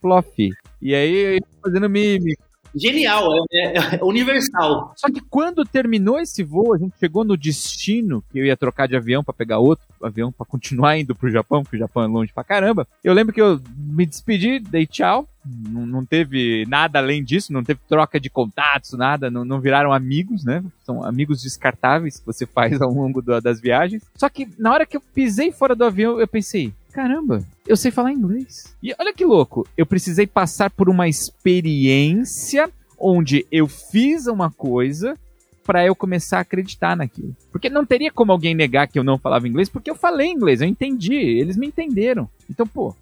fluffy. 0.00 0.50
E 0.80 0.94
aí, 0.94 1.38
fazendo 1.62 1.88
mímica. 1.88 2.50
Genial, 2.74 3.28
é, 3.52 3.58
é, 3.58 3.96
é, 3.96 4.04
universal. 4.04 4.92
Só 4.96 5.08
que 5.10 5.20
quando 5.20 5.64
terminou 5.64 6.18
esse 6.20 6.42
voo, 6.42 6.74
a 6.74 6.78
gente 6.78 6.94
chegou 6.98 7.24
no 7.24 7.36
destino, 7.36 8.22
que 8.30 8.38
eu 8.38 8.44
ia 8.44 8.56
trocar 8.56 8.86
de 8.86 8.96
avião 8.96 9.24
para 9.24 9.34
pegar 9.34 9.58
outro 9.58 9.84
avião 10.02 10.32
para 10.32 10.46
continuar 10.46 10.96
indo 10.96 11.14
pro 11.14 11.30
Japão, 11.30 11.62
porque 11.62 11.76
o 11.76 11.80
Japão 11.80 12.02
é 12.02 12.06
longe 12.06 12.32
pra 12.32 12.44
caramba. 12.44 12.86
Eu 13.02 13.12
lembro 13.12 13.34
que 13.34 13.40
eu 13.40 13.60
me 13.76 14.06
despedi, 14.06 14.60
dei 14.60 14.86
tchau. 14.86 15.28
Não, 15.44 15.86
não 15.86 16.04
teve 16.04 16.66
nada 16.68 16.98
além 16.98 17.24
disso, 17.24 17.52
não 17.52 17.64
teve 17.64 17.80
troca 17.88 18.20
de 18.20 18.28
contatos, 18.28 18.92
nada, 18.92 19.30
não, 19.30 19.42
não 19.42 19.58
viraram 19.58 19.90
amigos, 19.90 20.44
né? 20.44 20.62
São 20.84 21.02
amigos 21.02 21.42
descartáveis 21.42 22.20
que 22.20 22.26
você 22.26 22.44
faz 22.44 22.80
ao 22.80 22.92
longo 22.92 23.22
do, 23.22 23.40
das 23.40 23.60
viagens. 23.60 24.02
Só 24.14 24.28
que 24.28 24.48
na 24.58 24.70
hora 24.70 24.86
que 24.86 24.96
eu 24.96 25.00
pisei 25.00 25.50
fora 25.50 25.74
do 25.74 25.84
avião, 25.84 26.20
eu 26.20 26.28
pensei, 26.28 26.74
caramba, 26.92 27.42
eu 27.66 27.76
sei 27.76 27.90
falar 27.90 28.12
inglês. 28.12 28.74
E 28.82 28.94
olha 28.98 29.12
que 29.12 29.24
louco, 29.24 29.66
eu 29.76 29.86
precisei 29.86 30.26
passar 30.26 30.70
por 30.70 30.88
uma 30.88 31.08
experiência 31.08 32.70
onde 32.98 33.46
eu 33.50 33.66
fiz 33.66 34.26
uma 34.26 34.50
coisa 34.50 35.16
para 35.64 35.84
eu 35.86 35.94
começar 35.94 36.38
a 36.38 36.40
acreditar 36.40 36.96
naquilo. 36.96 37.34
Porque 37.52 37.70
não 37.70 37.86
teria 37.86 38.10
como 38.10 38.32
alguém 38.32 38.54
negar 38.54 38.88
que 38.88 38.98
eu 38.98 39.04
não 39.04 39.18
falava 39.18 39.48
inglês, 39.48 39.68
porque 39.68 39.90
eu 39.90 39.94
falei 39.94 40.28
inglês, 40.28 40.60
eu 40.60 40.68
entendi, 40.68 41.14
eles 41.14 41.56
me 41.56 41.66
entenderam. 41.66 42.28
Então, 42.48 42.66
pô. 42.66 42.94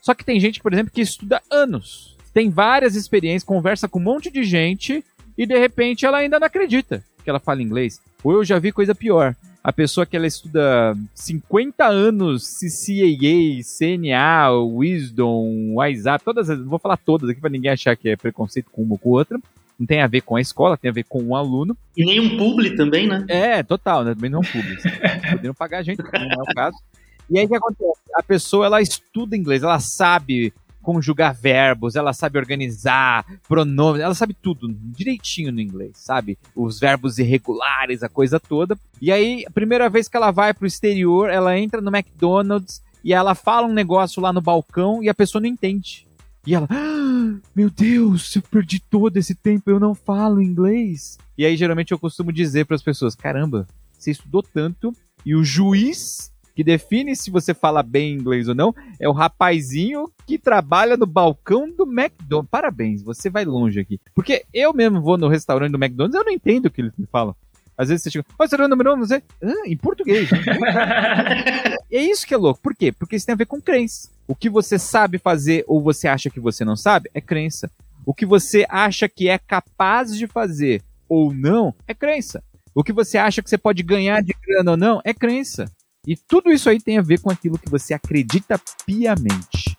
Só 0.00 0.14
que 0.14 0.24
tem 0.24 0.40
gente, 0.40 0.60
por 0.60 0.72
exemplo, 0.72 0.92
que 0.92 1.00
estuda 1.00 1.42
anos, 1.50 2.16
tem 2.32 2.50
várias 2.50 2.94
experiências, 2.96 3.44
conversa 3.44 3.88
com 3.88 3.98
um 3.98 4.02
monte 4.02 4.30
de 4.30 4.42
gente 4.42 5.04
e 5.36 5.46
de 5.46 5.58
repente 5.58 6.04
ela 6.04 6.18
ainda 6.18 6.38
não 6.38 6.46
acredita 6.46 7.02
que 7.22 7.30
ela 7.30 7.40
fala 7.40 7.62
inglês. 7.62 8.00
Ou 8.22 8.32
eu 8.32 8.44
já 8.44 8.58
vi 8.58 8.72
coisa 8.72 8.94
pior 8.94 9.34
a 9.64 9.72
pessoa 9.72 10.04
que 10.04 10.14
ela 10.14 10.26
estuda 10.26 10.94
50 11.14 11.86
anos 11.86 12.58
CCAA, 12.58 13.62
CNA, 13.64 14.50
Wisdom, 14.52 15.72
WhatsApp, 15.72 16.22
todas 16.22 16.50
as, 16.50 16.60
vou 16.60 16.78
falar 16.78 16.98
todas 16.98 17.30
aqui 17.30 17.40
para 17.40 17.48
ninguém 17.48 17.70
achar 17.70 17.96
que 17.96 18.10
é 18.10 18.16
preconceito 18.16 18.70
com 18.70 18.82
uma 18.82 18.92
ou 18.92 18.98
com 18.98 19.08
outra. 19.08 19.40
Não 19.80 19.86
tem 19.86 20.02
a 20.02 20.06
ver 20.06 20.20
com 20.20 20.36
a 20.36 20.40
escola, 20.40 20.76
tem 20.76 20.90
a 20.90 20.94
ver 20.94 21.04
com 21.04 21.22
um 21.22 21.34
aluno. 21.34 21.74
E 21.96 22.04
nem 22.04 22.20
um 22.20 22.36
publi 22.36 22.76
também, 22.76 23.08
né? 23.08 23.24
É, 23.26 23.62
total, 23.62 24.04
né? 24.04 24.14
Também 24.14 24.28
não 24.28 24.40
é 24.40 24.42
um 24.42 24.44
publi. 24.44 24.76
Poderiam 25.32 25.54
pagar 25.54 25.78
a 25.78 25.82
gente, 25.82 26.02
não 26.02 26.10
é 26.12 26.42
o 26.42 26.54
caso. 26.54 26.76
E 27.30 27.38
aí 27.38 27.46
o 27.46 27.48
que 27.48 27.56
acontece? 27.56 28.00
A 28.16 28.22
pessoa 28.22 28.66
ela 28.66 28.82
estuda 28.82 29.34
inglês, 29.34 29.62
ela 29.62 29.80
sabe 29.80 30.52
conjugar 30.84 31.34
verbos, 31.34 31.96
ela 31.96 32.12
sabe 32.12 32.38
organizar 32.38 33.24
pronomes, 33.48 34.02
ela 34.02 34.14
sabe 34.14 34.34
tudo 34.34 34.72
direitinho 34.72 35.50
no 35.50 35.60
inglês, 35.60 35.92
sabe? 35.94 36.38
Os 36.54 36.78
verbos 36.78 37.18
irregulares, 37.18 38.02
a 38.02 38.08
coisa 38.08 38.38
toda. 38.38 38.78
E 39.00 39.10
aí, 39.10 39.44
a 39.46 39.50
primeira 39.50 39.88
vez 39.88 40.06
que 40.06 40.16
ela 40.16 40.30
vai 40.30 40.52
pro 40.54 40.66
exterior, 40.66 41.30
ela 41.30 41.58
entra 41.58 41.80
no 41.80 41.94
McDonald's 41.94 42.82
e 43.02 43.12
ela 43.12 43.34
fala 43.34 43.66
um 43.66 43.72
negócio 43.72 44.22
lá 44.22 44.32
no 44.32 44.40
balcão 44.40 45.02
e 45.02 45.08
a 45.08 45.14
pessoa 45.14 45.40
não 45.40 45.48
entende. 45.48 46.06
E 46.46 46.54
ela, 46.54 46.68
ah, 46.70 47.38
meu 47.56 47.70
Deus, 47.70 48.36
eu 48.36 48.42
perdi 48.42 48.78
todo 48.78 49.16
esse 49.16 49.34
tempo, 49.34 49.70
eu 49.70 49.80
não 49.80 49.94
falo 49.94 50.42
inglês. 50.42 51.18
E 51.38 51.44
aí, 51.46 51.56
geralmente, 51.56 51.92
eu 51.92 51.98
costumo 51.98 52.30
dizer 52.30 52.66
para 52.66 52.76
as 52.76 52.82
pessoas: 52.82 53.14
caramba, 53.14 53.66
você 53.98 54.10
estudou 54.10 54.42
tanto 54.42 54.94
e 55.24 55.34
o 55.34 55.42
juiz 55.42 56.33
que 56.54 56.64
define 56.64 57.16
se 57.16 57.30
você 57.30 57.52
fala 57.52 57.82
bem 57.82 58.14
inglês 58.14 58.48
ou 58.48 58.54
não, 58.54 58.74
é 59.00 59.08
o 59.08 59.12
rapazinho 59.12 60.10
que 60.26 60.38
trabalha 60.38 60.96
no 60.96 61.06
balcão 61.06 61.70
do 61.70 61.84
McDonald's. 61.84 62.50
Parabéns, 62.50 63.02
você 63.02 63.28
vai 63.28 63.44
longe 63.44 63.80
aqui. 63.80 64.00
Porque 64.14 64.44
eu 64.52 64.72
mesmo 64.72 65.00
vou 65.00 65.18
no 65.18 65.28
restaurante 65.28 65.72
do 65.72 65.82
McDonald's, 65.82 66.14
eu 66.18 66.24
não 66.24 66.32
entendo 66.32 66.66
o 66.66 66.70
que 66.70 66.80
eles 66.80 66.92
me 66.96 67.06
falam. 67.06 67.34
Às 67.76 67.88
vezes 67.88 68.04
você 68.04 68.10
chega, 68.10 68.24
oi, 68.38 68.48
você 68.48 68.56
número 68.56 68.94
um, 68.94 68.96
não 68.96 69.06
sei. 69.06 69.22
Ah, 69.42 69.66
em 69.66 69.76
português. 69.76 70.28
É 71.90 72.02
isso 72.02 72.26
que 72.26 72.34
é 72.34 72.36
louco. 72.36 72.60
Por 72.60 72.74
quê? 72.74 72.90
Porque 72.90 73.14
isso 73.14 73.24
tem 73.24 73.34
a 73.34 73.36
ver 73.36 73.46
com 73.46 73.60
crença. 73.60 74.08
O 74.26 74.34
que 74.34 74.50
você 74.50 74.80
sabe 74.80 75.16
fazer 75.16 75.64
ou 75.68 75.80
você 75.80 76.08
acha 76.08 76.28
que 76.28 76.40
você 76.40 76.64
não 76.64 76.74
sabe 76.74 77.08
é 77.14 77.20
crença. 77.20 77.70
O 78.04 78.12
que 78.12 78.26
você 78.26 78.66
acha 78.68 79.08
que 79.08 79.28
é 79.28 79.38
capaz 79.38 80.16
de 80.16 80.26
fazer 80.26 80.82
ou 81.08 81.32
não 81.32 81.72
é 81.86 81.94
crença. 81.94 82.42
O 82.74 82.82
que 82.82 82.92
você 82.92 83.16
acha 83.16 83.40
que 83.40 83.48
você 83.48 83.56
pode 83.56 83.84
ganhar 83.84 84.22
de 84.22 84.34
grana 84.44 84.72
ou 84.72 84.76
não 84.76 85.00
é 85.04 85.14
crença. 85.14 85.70
E 86.06 86.16
tudo 86.16 86.52
isso 86.52 86.68
aí 86.68 86.80
tem 86.80 86.98
a 86.98 87.02
ver 87.02 87.20
com 87.20 87.30
aquilo 87.30 87.58
que 87.58 87.70
você 87.70 87.94
acredita 87.94 88.60
piamente. 88.86 89.73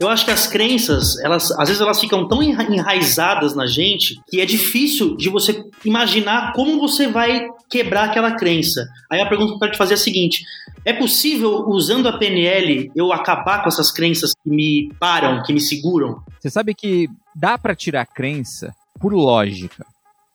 Eu 0.00 0.08
acho 0.08 0.24
que 0.24 0.30
as 0.30 0.46
crenças, 0.46 1.18
elas 1.18 1.50
às 1.50 1.68
vezes 1.68 1.82
elas 1.82 2.00
ficam 2.00 2.26
tão 2.26 2.42
enraizadas 2.42 3.54
na 3.54 3.66
gente 3.66 4.18
que 4.30 4.40
é 4.40 4.46
difícil 4.46 5.14
de 5.14 5.28
você 5.28 5.62
imaginar 5.84 6.54
como 6.54 6.80
você 6.80 7.06
vai 7.06 7.46
quebrar 7.68 8.04
aquela 8.04 8.34
crença. 8.34 8.88
Aí 9.10 9.20
a 9.20 9.28
pergunta 9.28 9.50
que 9.50 9.56
eu 9.56 9.58
quero 9.58 9.72
te 9.72 9.78
fazer 9.78 9.92
é 9.92 9.96
a 9.96 9.98
seguinte: 9.98 10.42
é 10.86 10.94
possível, 10.94 11.66
usando 11.68 12.08
a 12.08 12.16
PNL, 12.16 12.90
eu 12.96 13.12
acabar 13.12 13.62
com 13.62 13.68
essas 13.68 13.92
crenças 13.92 14.32
que 14.32 14.48
me 14.48 14.90
param, 14.98 15.42
que 15.42 15.52
me 15.52 15.60
seguram? 15.60 16.22
Você 16.40 16.48
sabe 16.48 16.74
que 16.74 17.06
dá 17.36 17.58
para 17.58 17.76
tirar 17.76 18.06
crença 18.06 18.74
por 18.98 19.12
lógica, 19.12 19.84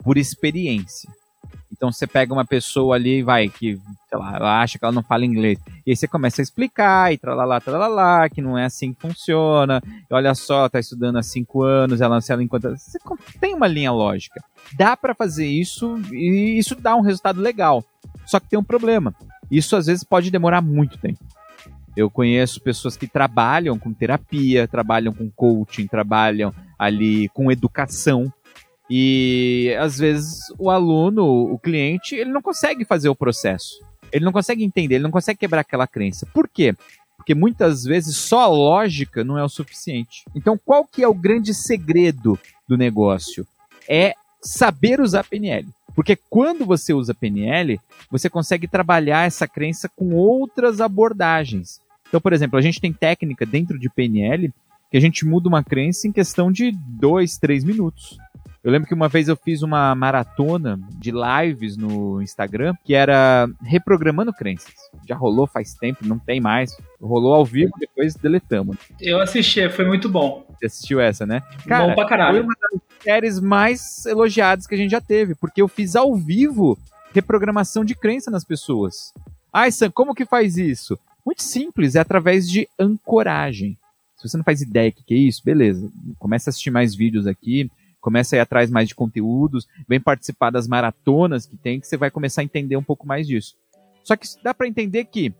por 0.03 0.15
experiência. 0.15 1.09
Então 1.75 1.91
você 1.91 2.07
pega 2.07 2.33
uma 2.33 2.45
pessoa 2.45 2.95
ali, 2.95 3.21
vai, 3.21 3.49
que, 3.49 3.77
sei 4.09 4.17
lá, 4.17 4.35
ela 4.37 4.61
acha 4.61 4.79
que 4.79 4.85
ela 4.85 4.93
não 4.93 5.03
fala 5.03 5.25
inglês. 5.25 5.59
E 5.85 5.91
aí 5.91 5.95
você 5.95 6.07
começa 6.07 6.41
a 6.41 6.43
explicar, 6.43 7.11
e 7.13 7.17
tralalá, 7.17 7.59
tralalá, 7.59 8.29
que 8.29 8.41
não 8.41 8.57
é 8.57 8.65
assim 8.65 8.93
que 8.93 9.01
funciona. 9.01 9.81
E 10.09 10.13
olha 10.13 10.33
só, 10.33 10.69
tá 10.69 10.79
estudando 10.79 11.17
há 11.17 11.23
cinco 11.23 11.63
anos, 11.63 11.99
ela, 11.99 12.21
se 12.21 12.31
ela 12.31 12.41
encontra. 12.41 12.75
Você 12.77 12.97
tem 13.39 13.53
uma 13.53 13.67
linha 13.67 13.91
lógica. 13.91 14.41
Dá 14.77 14.95
para 14.95 15.13
fazer 15.13 15.45
isso 15.45 15.99
e 16.11 16.57
isso 16.57 16.75
dá 16.75 16.95
um 16.95 17.01
resultado 17.01 17.41
legal. 17.41 17.83
Só 18.25 18.39
que 18.39 18.49
tem 18.49 18.57
um 18.57 18.63
problema. 18.63 19.13
Isso 19.51 19.75
às 19.75 19.85
vezes 19.85 20.03
pode 20.03 20.31
demorar 20.31 20.61
muito 20.61 20.97
tempo. 20.97 21.19
Eu 21.95 22.09
conheço 22.09 22.61
pessoas 22.61 22.97
que 22.97 23.07
trabalham 23.07 23.77
com 23.77 23.93
terapia, 23.93 24.67
trabalham 24.67 25.13
com 25.13 25.29
coaching, 25.29 25.87
trabalham 25.87 26.53
ali 26.79 27.29
com 27.29 27.51
educação 27.51 28.31
e 28.89 29.75
às 29.79 29.97
vezes 29.97 30.39
o 30.57 30.69
aluno, 30.69 31.25
o 31.25 31.57
cliente, 31.57 32.15
ele 32.15 32.31
não 32.31 32.41
consegue 32.41 32.85
fazer 32.85 33.09
o 33.09 33.15
processo. 33.15 33.83
Ele 34.11 34.23
não 34.23 34.31
consegue 34.31 34.63
entender, 34.63 34.95
ele 34.95 35.03
não 35.03 35.11
consegue 35.11 35.39
quebrar 35.39 35.61
aquela 35.61 35.87
crença. 35.87 36.27
Por 36.33 36.47
quê? 36.47 36.75
Porque 37.17 37.33
muitas 37.33 37.83
vezes 37.83 38.15
só 38.15 38.41
a 38.41 38.47
lógica 38.47 39.23
não 39.23 39.37
é 39.37 39.43
o 39.43 39.49
suficiente. 39.49 40.23
Então, 40.35 40.59
qual 40.63 40.85
que 40.85 41.03
é 41.03 41.07
o 41.07 41.13
grande 41.13 41.53
segredo 41.53 42.37
do 42.67 42.77
negócio? 42.77 43.47
É 43.89 44.13
saber 44.41 45.01
usar 45.01 45.23
PNL. 45.23 45.67
Porque 45.95 46.17
quando 46.29 46.65
você 46.65 46.93
usa 46.93 47.13
PNL, 47.13 47.79
você 48.11 48.29
consegue 48.29 48.67
trabalhar 48.67 49.25
essa 49.25 49.47
crença 49.47 49.89
com 49.89 50.13
outras 50.13 50.81
abordagens. 50.81 51.79
Então, 52.07 52.21
por 52.21 52.33
exemplo, 52.33 52.59
a 52.59 52.61
gente 52.61 52.79
tem 52.79 52.93
técnica 52.93 53.45
dentro 53.45 53.79
de 53.79 53.89
PNL 53.89 54.53
que 54.91 54.97
a 54.97 55.01
gente 55.01 55.25
muda 55.25 55.49
uma 55.49 55.63
crença 55.63 56.07
em 56.07 56.11
questão 56.11 56.51
de 56.51 56.71
dois, 56.71 57.37
três 57.37 57.63
minutos. 57.63 58.17
Eu 58.65 58.71
lembro 58.71 58.87
que 58.87 58.95
uma 58.95 59.07
vez 59.07 59.27
eu 59.27 59.35
fiz 59.35 59.61
uma 59.61 59.93
maratona 59.93 60.79
de 60.97 61.11
lives 61.11 61.77
no 61.77 62.19
Instagram 62.19 62.73
que 62.83 62.95
era 62.95 63.47
reprogramando 63.61 64.33
crenças. 64.33 64.73
Já 65.07 65.15
rolou 65.15 65.45
faz 65.45 65.75
tempo, 65.75 65.99
não 66.03 66.17
tem 66.17 66.41
mais. 66.41 66.75
Rolou 66.99 67.35
ao 67.35 67.45
vivo, 67.45 67.71
depois 67.79 68.15
deletamos. 68.15 68.77
Eu 68.99 69.21
assisti, 69.21 69.69
foi 69.69 69.85
muito 69.85 70.09
bom. 70.09 70.47
Você 70.49 70.65
assistiu 70.65 70.99
essa, 70.99 71.27
né? 71.27 71.43
Cara, 71.67 71.85
bom 71.85 71.93
pra 71.93 72.07
caralho. 72.07 72.37
Foi 72.37 72.43
uma 72.43 72.55
das 72.59 72.81
séries 73.03 73.39
mais 73.39 74.03
elogiadas 74.07 74.65
que 74.65 74.73
a 74.73 74.77
gente 74.79 74.89
já 74.89 75.01
teve, 75.01 75.35
porque 75.35 75.61
eu 75.61 75.67
fiz 75.67 75.95
ao 75.95 76.15
vivo 76.15 76.75
reprogramação 77.13 77.85
de 77.85 77.93
crença 77.93 78.31
nas 78.31 78.43
pessoas. 78.43 79.13
Ai, 79.53 79.71
Sam, 79.71 79.91
como 79.91 80.15
que 80.15 80.25
faz 80.25 80.57
isso? 80.57 80.97
Muito 81.23 81.43
simples, 81.43 81.93
é 81.93 81.99
através 81.99 82.49
de 82.49 82.67
ancoragem. 82.79 83.77
Se 84.17 84.27
você 84.27 84.37
não 84.37 84.43
faz 84.43 84.59
ideia 84.59 84.89
do 84.89 85.03
que 85.03 85.13
é 85.13 85.17
isso, 85.17 85.43
beleza. 85.45 85.87
Começa 86.17 86.49
a 86.49 86.51
assistir 86.51 86.71
mais 86.71 86.95
vídeos 86.95 87.27
aqui 87.27 87.69
começa 88.05 88.35
a 88.35 88.37
ir 88.37 88.39
atrás 88.39 88.69
mais 88.69 88.87
de 88.87 88.93
conteúdos, 88.93 89.67
vem 89.89 89.99
participar 89.99 90.51
das 90.51 90.67
maratonas 90.67 91.47
que 91.47 91.57
tem, 91.57 91.79
que 91.79 91.87
você 91.87 91.97
vai 91.97 92.11
começar 92.11 92.41
a 92.41 92.43
entender 92.43 92.77
um 92.77 92.83
pouco 92.83 93.07
mais 93.07 93.25
disso. 93.25 93.55
Só 94.03 94.15
que 94.15 94.27
dá 94.43 94.53
para 94.53 94.67
entender 94.67 95.05
que 95.05 95.33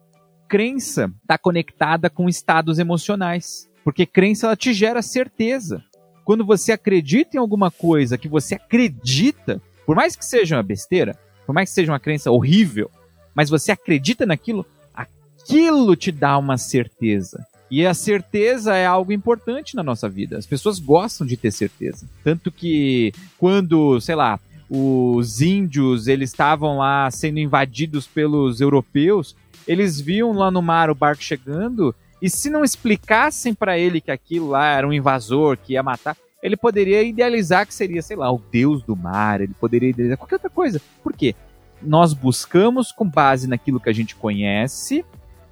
crença 0.50 1.14
está 1.22 1.38
conectada 1.38 2.10
com 2.10 2.28
estados 2.28 2.80
emocionais, 2.80 3.70
porque 3.84 4.04
crença 4.04 4.48
ela 4.48 4.56
te 4.56 4.74
gera 4.74 5.04
certeza. 5.04 5.84
Quando 6.24 6.44
você 6.44 6.72
acredita 6.72 7.38
em 7.38 7.40
alguma 7.40 7.70
coisa 7.70 8.18
que 8.18 8.28
você 8.28 8.56
acredita, 8.56 9.62
por 9.86 9.96
mais 9.96 10.16
que 10.16 10.26
seja 10.26 10.56
uma 10.56 10.64
besteira, 10.64 11.16
por 11.46 11.54
mais 11.54 11.70
que 11.70 11.76
seja 11.76 11.92
uma 11.92 12.00
crença 12.00 12.32
horrível, 12.32 12.90
mas 13.36 13.48
você 13.48 13.72
acredita 13.72 14.26
naquilo, 14.26 14.66
aquilo 14.92 15.96
te 15.96 16.12
dá 16.12 16.36
uma 16.36 16.58
certeza. 16.58 17.46
E 17.70 17.86
a 17.86 17.94
certeza 17.94 18.76
é 18.76 18.86
algo 18.86 19.12
importante 19.12 19.76
na 19.76 19.84
nossa 19.84 20.08
vida. 20.08 20.38
As 20.38 20.46
pessoas 20.46 20.80
gostam 20.80 21.26
de 21.26 21.36
ter 21.36 21.52
certeza. 21.52 22.08
Tanto 22.24 22.52
que 22.52 23.12
quando, 23.38 24.00
sei 24.00 24.16
lá, 24.16 24.40
os 24.70 25.42
índios 25.42 26.08
eles 26.08 26.30
estavam 26.30 26.78
lá 26.78 27.10
sendo 27.12 27.40
invadidos 27.40 28.08
pelos 28.08 28.62
europeus, 28.62 29.36
eles 29.68 30.00
viam 30.00 30.32
lá 30.32 30.52
no 30.52 30.62
mar 30.62 30.90
o 30.90 30.96
barco 30.96 31.24
chegando 31.24 31.94
e 32.22 32.30
se 32.30 32.50
não 32.50 32.64
explicassem 32.64 33.54
para 33.54 33.78
ele 33.78 34.02
que 34.02 34.12
aquilo 34.12 34.50
lá 34.50 34.68
era 34.68 34.88
um 34.88 34.94
invasor 34.94 35.58
que 35.58 35.74
ia 35.74 35.84
matar, 35.84 36.16
ele 36.42 36.56
poderia 36.56 37.04
idealizar 37.04 37.66
que 37.66 37.74
seria, 37.74 38.02
sei 38.02 38.16
lá, 38.16 38.32
o 38.32 38.42
deus 38.52 38.84
do 38.84 38.96
mar, 38.96 39.42
ele 39.42 39.54
poderia 39.60 39.90
idealizar 39.90 40.18
qualquer 40.18 40.36
outra 40.36 40.50
coisa. 40.50 40.82
Por 41.04 41.14
quê? 41.14 41.36
Nós 41.82 42.14
buscamos 42.14 42.92
com 42.92 43.08
base 43.08 43.48
naquilo 43.48 43.80
que 43.80 43.90
a 43.90 43.94
gente 43.94 44.16
conhece 44.16 45.04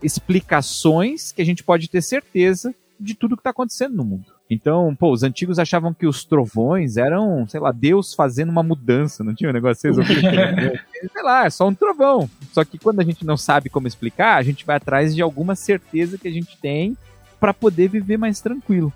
explicações 0.04 1.32
que 1.32 1.42
a 1.42 1.46
gente 1.46 1.64
pode 1.64 1.90
ter 1.90 2.02
certeza 2.02 2.74
de 3.00 3.16
tudo 3.16 3.36
que 3.36 3.42
está 3.42 3.50
acontecendo 3.50 3.96
no 3.96 4.06
mundo. 4.06 4.26
Então, 4.50 4.96
pô, 4.96 5.12
os 5.12 5.24
antigos 5.24 5.58
achavam 5.58 5.94
que 5.94 6.06
os 6.06 6.24
trovões 6.24 6.96
eram, 6.96 7.48
sei 7.48 7.60
lá, 7.60 7.72
Deus 7.72 8.14
fazendo 8.14 8.50
uma 8.50 8.62
mudança, 8.62 9.24
não 9.24 9.34
tinha 9.34 9.50
um 9.50 9.54
negócio 9.54 9.90
assim? 9.90 10.04
sei 11.12 11.24
lá, 11.24 11.46
é 11.46 11.50
só 11.50 11.68
um 11.68 11.74
trovão. 11.74 12.30
Só 12.52 12.64
que 12.64 12.78
quando 12.78 13.00
a 13.00 13.04
gente 13.04 13.26
não 13.26 13.36
sabe 13.36 13.70
como 13.70 13.88
explicar, 13.88 14.38
a 14.38 14.44
gente 14.44 14.66
vai 14.66 14.78
atrás 14.78 15.16
de 15.16 15.22
alguma 15.22 15.56
certeza 15.56 16.18
que 16.18 16.28
a 16.28 16.32
gente 16.32 16.58
tem 16.58 16.96
para 17.40 17.54
poder 17.54 17.90
viver 17.90 18.18
mais 18.18 18.42
tranquilo. 18.42 18.94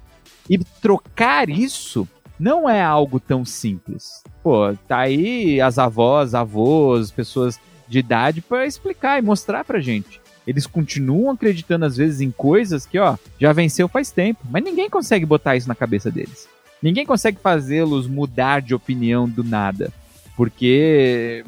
E 0.49 0.57
trocar 0.57 1.49
isso 1.49 2.07
não 2.39 2.69
é 2.69 2.81
algo 2.81 3.19
tão 3.19 3.43
simples. 3.43 4.21
Pô, 4.43 4.73
tá 4.87 4.99
aí 4.99 5.59
as 5.59 5.79
avós, 5.79 6.35
avós, 6.35 7.09
pessoas 7.09 7.59
de 7.87 7.99
idade 7.99 8.41
para 8.41 8.65
explicar 8.65 9.17
e 9.17 9.25
mostrar 9.25 9.63
pra 9.63 9.79
gente 9.79 10.21
eles 10.47 10.65
continuam 10.65 11.31
acreditando 11.31 11.85
às 11.85 11.97
vezes 11.97 12.21
em 12.21 12.31
coisas 12.31 12.85
que, 12.85 12.97
ó, 12.97 13.17
já 13.39 13.51
venceu 13.51 13.89
faz 13.89 14.09
tempo, 14.09 14.39
mas 14.49 14.63
ninguém 14.63 14.89
consegue 14.89 15.25
botar 15.25 15.57
isso 15.57 15.67
na 15.67 15.75
cabeça 15.75 16.09
deles. 16.09 16.47
Ninguém 16.81 17.05
consegue 17.05 17.37
fazê-los 17.37 18.07
mudar 18.07 18.61
de 18.61 18.73
opinião 18.73 19.27
do 19.27 19.43
nada, 19.43 19.91
porque 20.37 21.43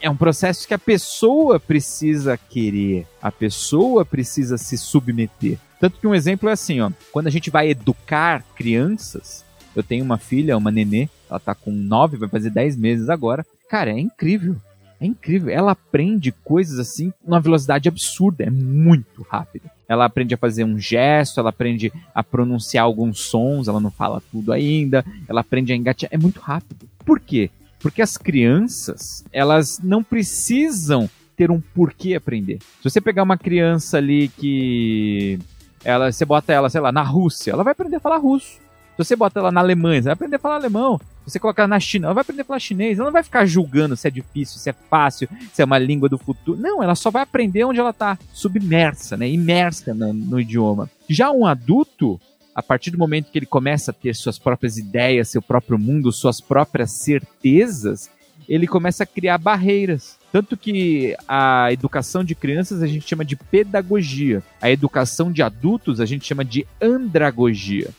é 0.00 0.10
um 0.10 0.16
processo 0.16 0.66
que 0.66 0.74
a 0.74 0.78
pessoa 0.78 1.60
precisa 1.60 2.36
querer, 2.36 3.06
a 3.22 3.30
pessoa 3.30 4.04
precisa 4.04 4.58
se 4.58 4.76
submeter. 4.76 5.56
Tanto 5.78 6.00
que 6.00 6.06
um 6.06 6.14
exemplo 6.14 6.48
é 6.48 6.52
assim, 6.52 6.80
ó, 6.80 6.90
quando 7.12 7.28
a 7.28 7.30
gente 7.30 7.50
vai 7.50 7.70
educar 7.70 8.44
crianças, 8.56 9.44
eu 9.74 9.82
tenho 9.82 10.04
uma 10.04 10.18
filha, 10.18 10.56
uma 10.56 10.70
nenê, 10.70 11.08
ela 11.30 11.38
tá 11.38 11.54
com 11.54 11.70
9, 11.70 12.16
vai 12.16 12.28
fazer 12.28 12.50
10 12.50 12.76
meses 12.76 13.08
agora. 13.08 13.46
Cara, 13.68 13.90
é 13.90 13.98
incrível. 13.98 14.56
É 15.02 15.06
incrível. 15.06 15.52
Ela 15.52 15.72
aprende 15.72 16.30
coisas 16.30 16.78
assim 16.78 17.12
numa 17.26 17.40
velocidade 17.40 17.88
absurda. 17.88 18.44
É 18.44 18.50
muito 18.50 19.26
rápido. 19.28 19.68
Ela 19.88 20.04
aprende 20.04 20.32
a 20.32 20.38
fazer 20.38 20.62
um 20.62 20.78
gesto, 20.78 21.40
ela 21.40 21.48
aprende 21.50 21.92
a 22.14 22.22
pronunciar 22.22 22.84
alguns 22.84 23.18
sons, 23.22 23.66
ela 23.66 23.80
não 23.80 23.90
fala 23.90 24.22
tudo 24.30 24.52
ainda. 24.52 25.04
Ela 25.28 25.40
aprende 25.40 25.72
a 25.72 25.76
engatear. 25.76 26.08
É 26.14 26.16
muito 26.16 26.38
rápido. 26.38 26.88
Por 27.04 27.18
quê? 27.18 27.50
Porque 27.80 28.00
as 28.00 28.16
crianças, 28.16 29.24
elas 29.32 29.80
não 29.82 30.04
precisam 30.04 31.10
ter 31.36 31.50
um 31.50 31.60
porquê 31.60 32.14
aprender. 32.14 32.60
Se 32.80 32.88
você 32.88 33.00
pegar 33.00 33.24
uma 33.24 33.36
criança 33.36 33.98
ali 33.98 34.28
que 34.28 35.36
ela, 35.84 36.12
você 36.12 36.24
bota 36.24 36.52
ela, 36.52 36.70
sei 36.70 36.80
lá, 36.80 36.92
na 36.92 37.02
Rússia, 37.02 37.50
ela 37.50 37.64
vai 37.64 37.72
aprender 37.72 37.96
a 37.96 38.00
falar 38.00 38.18
russo. 38.18 38.52
Se 38.52 38.98
você 38.98 39.16
bota 39.16 39.40
ela 39.40 39.50
na 39.50 39.60
Alemanha, 39.60 39.98
ela 39.98 40.04
vai 40.04 40.12
aprender 40.12 40.36
a 40.36 40.38
falar 40.38 40.54
alemão. 40.54 41.00
Você 41.24 41.38
colocar 41.38 41.68
na 41.68 41.78
China, 41.78 42.06
ela 42.06 42.14
vai 42.14 42.22
aprender 42.22 42.42
a 42.42 42.44
falar 42.44 42.58
chinês. 42.58 42.98
Ela 42.98 43.06
não 43.06 43.12
vai 43.12 43.22
ficar 43.22 43.46
julgando 43.46 43.96
se 43.96 44.08
é 44.08 44.10
difícil, 44.10 44.58
se 44.58 44.70
é 44.70 44.72
fácil, 44.72 45.28
se 45.52 45.62
é 45.62 45.64
uma 45.64 45.78
língua 45.78 46.08
do 46.08 46.18
futuro. 46.18 46.60
Não, 46.60 46.82
ela 46.82 46.94
só 46.94 47.10
vai 47.10 47.22
aprender 47.22 47.64
onde 47.64 47.80
ela 47.80 47.90
está 47.90 48.18
submersa, 48.32 49.16
né? 49.16 49.28
Imersa 49.28 49.94
no, 49.94 50.12
no 50.12 50.40
idioma. 50.40 50.90
Já 51.08 51.30
um 51.30 51.46
adulto, 51.46 52.20
a 52.54 52.62
partir 52.62 52.90
do 52.90 52.98
momento 52.98 53.30
que 53.30 53.38
ele 53.38 53.46
começa 53.46 53.90
a 53.90 53.94
ter 53.94 54.14
suas 54.14 54.38
próprias 54.38 54.76
ideias, 54.76 55.28
seu 55.28 55.40
próprio 55.40 55.78
mundo, 55.78 56.12
suas 56.12 56.40
próprias 56.40 56.98
certezas, 56.98 58.10
ele 58.48 58.66
começa 58.66 59.04
a 59.04 59.06
criar 59.06 59.38
barreiras. 59.38 60.18
Tanto 60.32 60.56
que 60.56 61.16
a 61.28 61.72
educação 61.72 62.24
de 62.24 62.34
crianças 62.34 62.82
a 62.82 62.86
gente 62.86 63.08
chama 63.08 63.24
de 63.24 63.36
pedagogia. 63.36 64.42
A 64.60 64.70
educação 64.70 65.30
de 65.30 65.42
adultos 65.42 66.00
a 66.00 66.06
gente 66.06 66.26
chama 66.26 66.44
de 66.44 66.66
andragogia. 66.80 67.90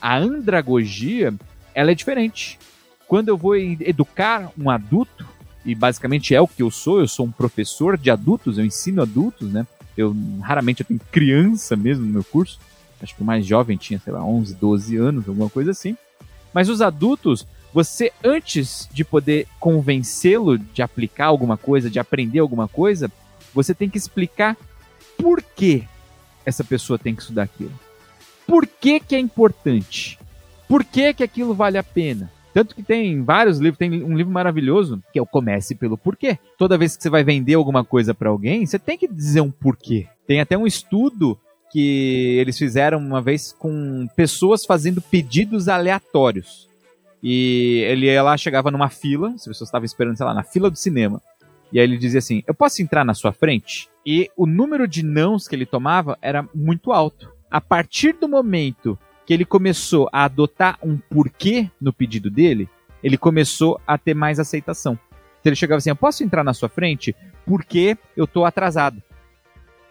A 0.00 0.18
andragogia, 0.18 1.32
ela 1.74 1.92
é 1.92 1.94
diferente. 1.94 2.58
Quando 3.12 3.28
eu 3.28 3.36
vou 3.36 3.54
educar 3.54 4.50
um 4.58 4.70
adulto, 4.70 5.28
e 5.66 5.74
basicamente 5.74 6.34
é 6.34 6.40
o 6.40 6.48
que 6.48 6.62
eu 6.62 6.70
sou, 6.70 6.98
eu 6.98 7.06
sou 7.06 7.26
um 7.26 7.30
professor 7.30 7.98
de 7.98 8.10
adultos, 8.10 8.56
eu 8.56 8.64
ensino 8.64 9.02
adultos, 9.02 9.52
né? 9.52 9.66
Eu 9.94 10.16
raramente 10.40 10.80
eu 10.80 10.86
tenho 10.86 10.98
criança 11.10 11.76
mesmo 11.76 12.06
no 12.06 12.10
meu 12.10 12.24
curso. 12.24 12.58
Acho 13.02 13.14
que 13.14 13.20
o 13.20 13.24
mais 13.26 13.44
jovem 13.44 13.76
tinha, 13.76 13.98
sei 13.98 14.14
lá, 14.14 14.24
11, 14.24 14.54
12 14.54 14.96
anos, 14.96 15.28
alguma 15.28 15.50
coisa 15.50 15.72
assim. 15.72 15.94
Mas 16.54 16.70
os 16.70 16.80
adultos, 16.80 17.46
você 17.70 18.10
antes 18.24 18.88
de 18.90 19.04
poder 19.04 19.46
convencê-lo 19.60 20.56
de 20.56 20.80
aplicar 20.80 21.26
alguma 21.26 21.58
coisa, 21.58 21.90
de 21.90 21.98
aprender 21.98 22.38
alguma 22.38 22.66
coisa, 22.66 23.12
você 23.52 23.74
tem 23.74 23.90
que 23.90 23.98
explicar 23.98 24.56
por 25.18 25.42
que 25.42 25.84
essa 26.46 26.64
pessoa 26.64 26.98
tem 26.98 27.14
que 27.14 27.20
estudar 27.20 27.42
aquilo. 27.42 27.78
por 28.46 28.66
que, 28.66 28.98
que 28.98 29.14
é 29.14 29.18
importante? 29.18 30.18
Por 30.66 30.82
que, 30.82 31.12
que 31.12 31.22
aquilo 31.22 31.52
vale 31.52 31.76
a 31.76 31.82
pena? 31.82 32.32
Tanto 32.52 32.74
que 32.74 32.82
tem 32.82 33.22
vários 33.22 33.58
livros, 33.58 33.78
tem 33.78 34.02
um 34.04 34.16
livro 34.16 34.32
maravilhoso 34.32 35.02
que 35.12 35.18
é 35.18 35.22
o 35.22 35.26
Comece 35.26 35.74
pelo 35.74 35.96
Porquê. 35.96 36.38
Toda 36.58 36.76
vez 36.76 36.96
que 36.96 37.02
você 37.02 37.10
vai 37.10 37.24
vender 37.24 37.54
alguma 37.54 37.84
coisa 37.84 38.12
para 38.12 38.28
alguém, 38.28 38.66
você 38.66 38.78
tem 38.78 38.98
que 38.98 39.08
dizer 39.08 39.40
um 39.40 39.50
porquê. 39.50 40.06
Tem 40.26 40.40
até 40.40 40.56
um 40.56 40.66
estudo 40.66 41.38
que 41.70 42.36
eles 42.38 42.58
fizeram 42.58 42.98
uma 42.98 43.22
vez 43.22 43.52
com 43.52 44.06
pessoas 44.14 44.66
fazendo 44.66 45.00
pedidos 45.00 45.68
aleatórios. 45.68 46.68
E 47.22 47.84
ele 47.86 48.20
lá, 48.20 48.36
chegava 48.36 48.70
numa 48.70 48.90
fila, 48.90 49.28
as 49.28 49.46
pessoas 49.46 49.68
estavam 49.68 49.86
esperando, 49.86 50.16
sei 50.16 50.26
lá, 50.26 50.34
na 50.34 50.42
fila 50.42 50.68
do 50.68 50.76
cinema. 50.76 51.22
E 51.72 51.78
aí 51.78 51.86
ele 51.86 51.96
dizia 51.96 52.18
assim: 52.18 52.42
Eu 52.46 52.52
posso 52.52 52.82
entrar 52.82 53.04
na 53.04 53.14
sua 53.14 53.32
frente? 53.32 53.88
E 54.04 54.28
o 54.36 54.46
número 54.46 54.86
de 54.86 55.02
nãos 55.02 55.48
que 55.48 55.54
ele 55.54 55.64
tomava 55.64 56.18
era 56.20 56.46
muito 56.54 56.92
alto. 56.92 57.32
A 57.50 57.60
partir 57.60 58.12
do 58.14 58.28
momento 58.28 58.98
que 59.26 59.32
ele 59.32 59.44
começou 59.44 60.08
a 60.12 60.24
adotar 60.24 60.78
um 60.82 60.96
porquê 60.96 61.70
no 61.80 61.92
pedido 61.92 62.30
dele, 62.30 62.68
ele 63.02 63.16
começou 63.16 63.80
a 63.86 63.98
ter 63.98 64.14
mais 64.14 64.38
aceitação. 64.38 64.98
Então 65.40 65.50
ele 65.50 65.56
chegava 65.56 65.78
assim: 65.78 65.90
Eu 65.90 65.96
posso 65.96 66.22
entrar 66.22 66.44
na 66.44 66.54
sua 66.54 66.68
frente 66.68 67.14
porque 67.44 67.96
eu 68.16 68.26
tô 68.26 68.44
atrasado. 68.44 69.02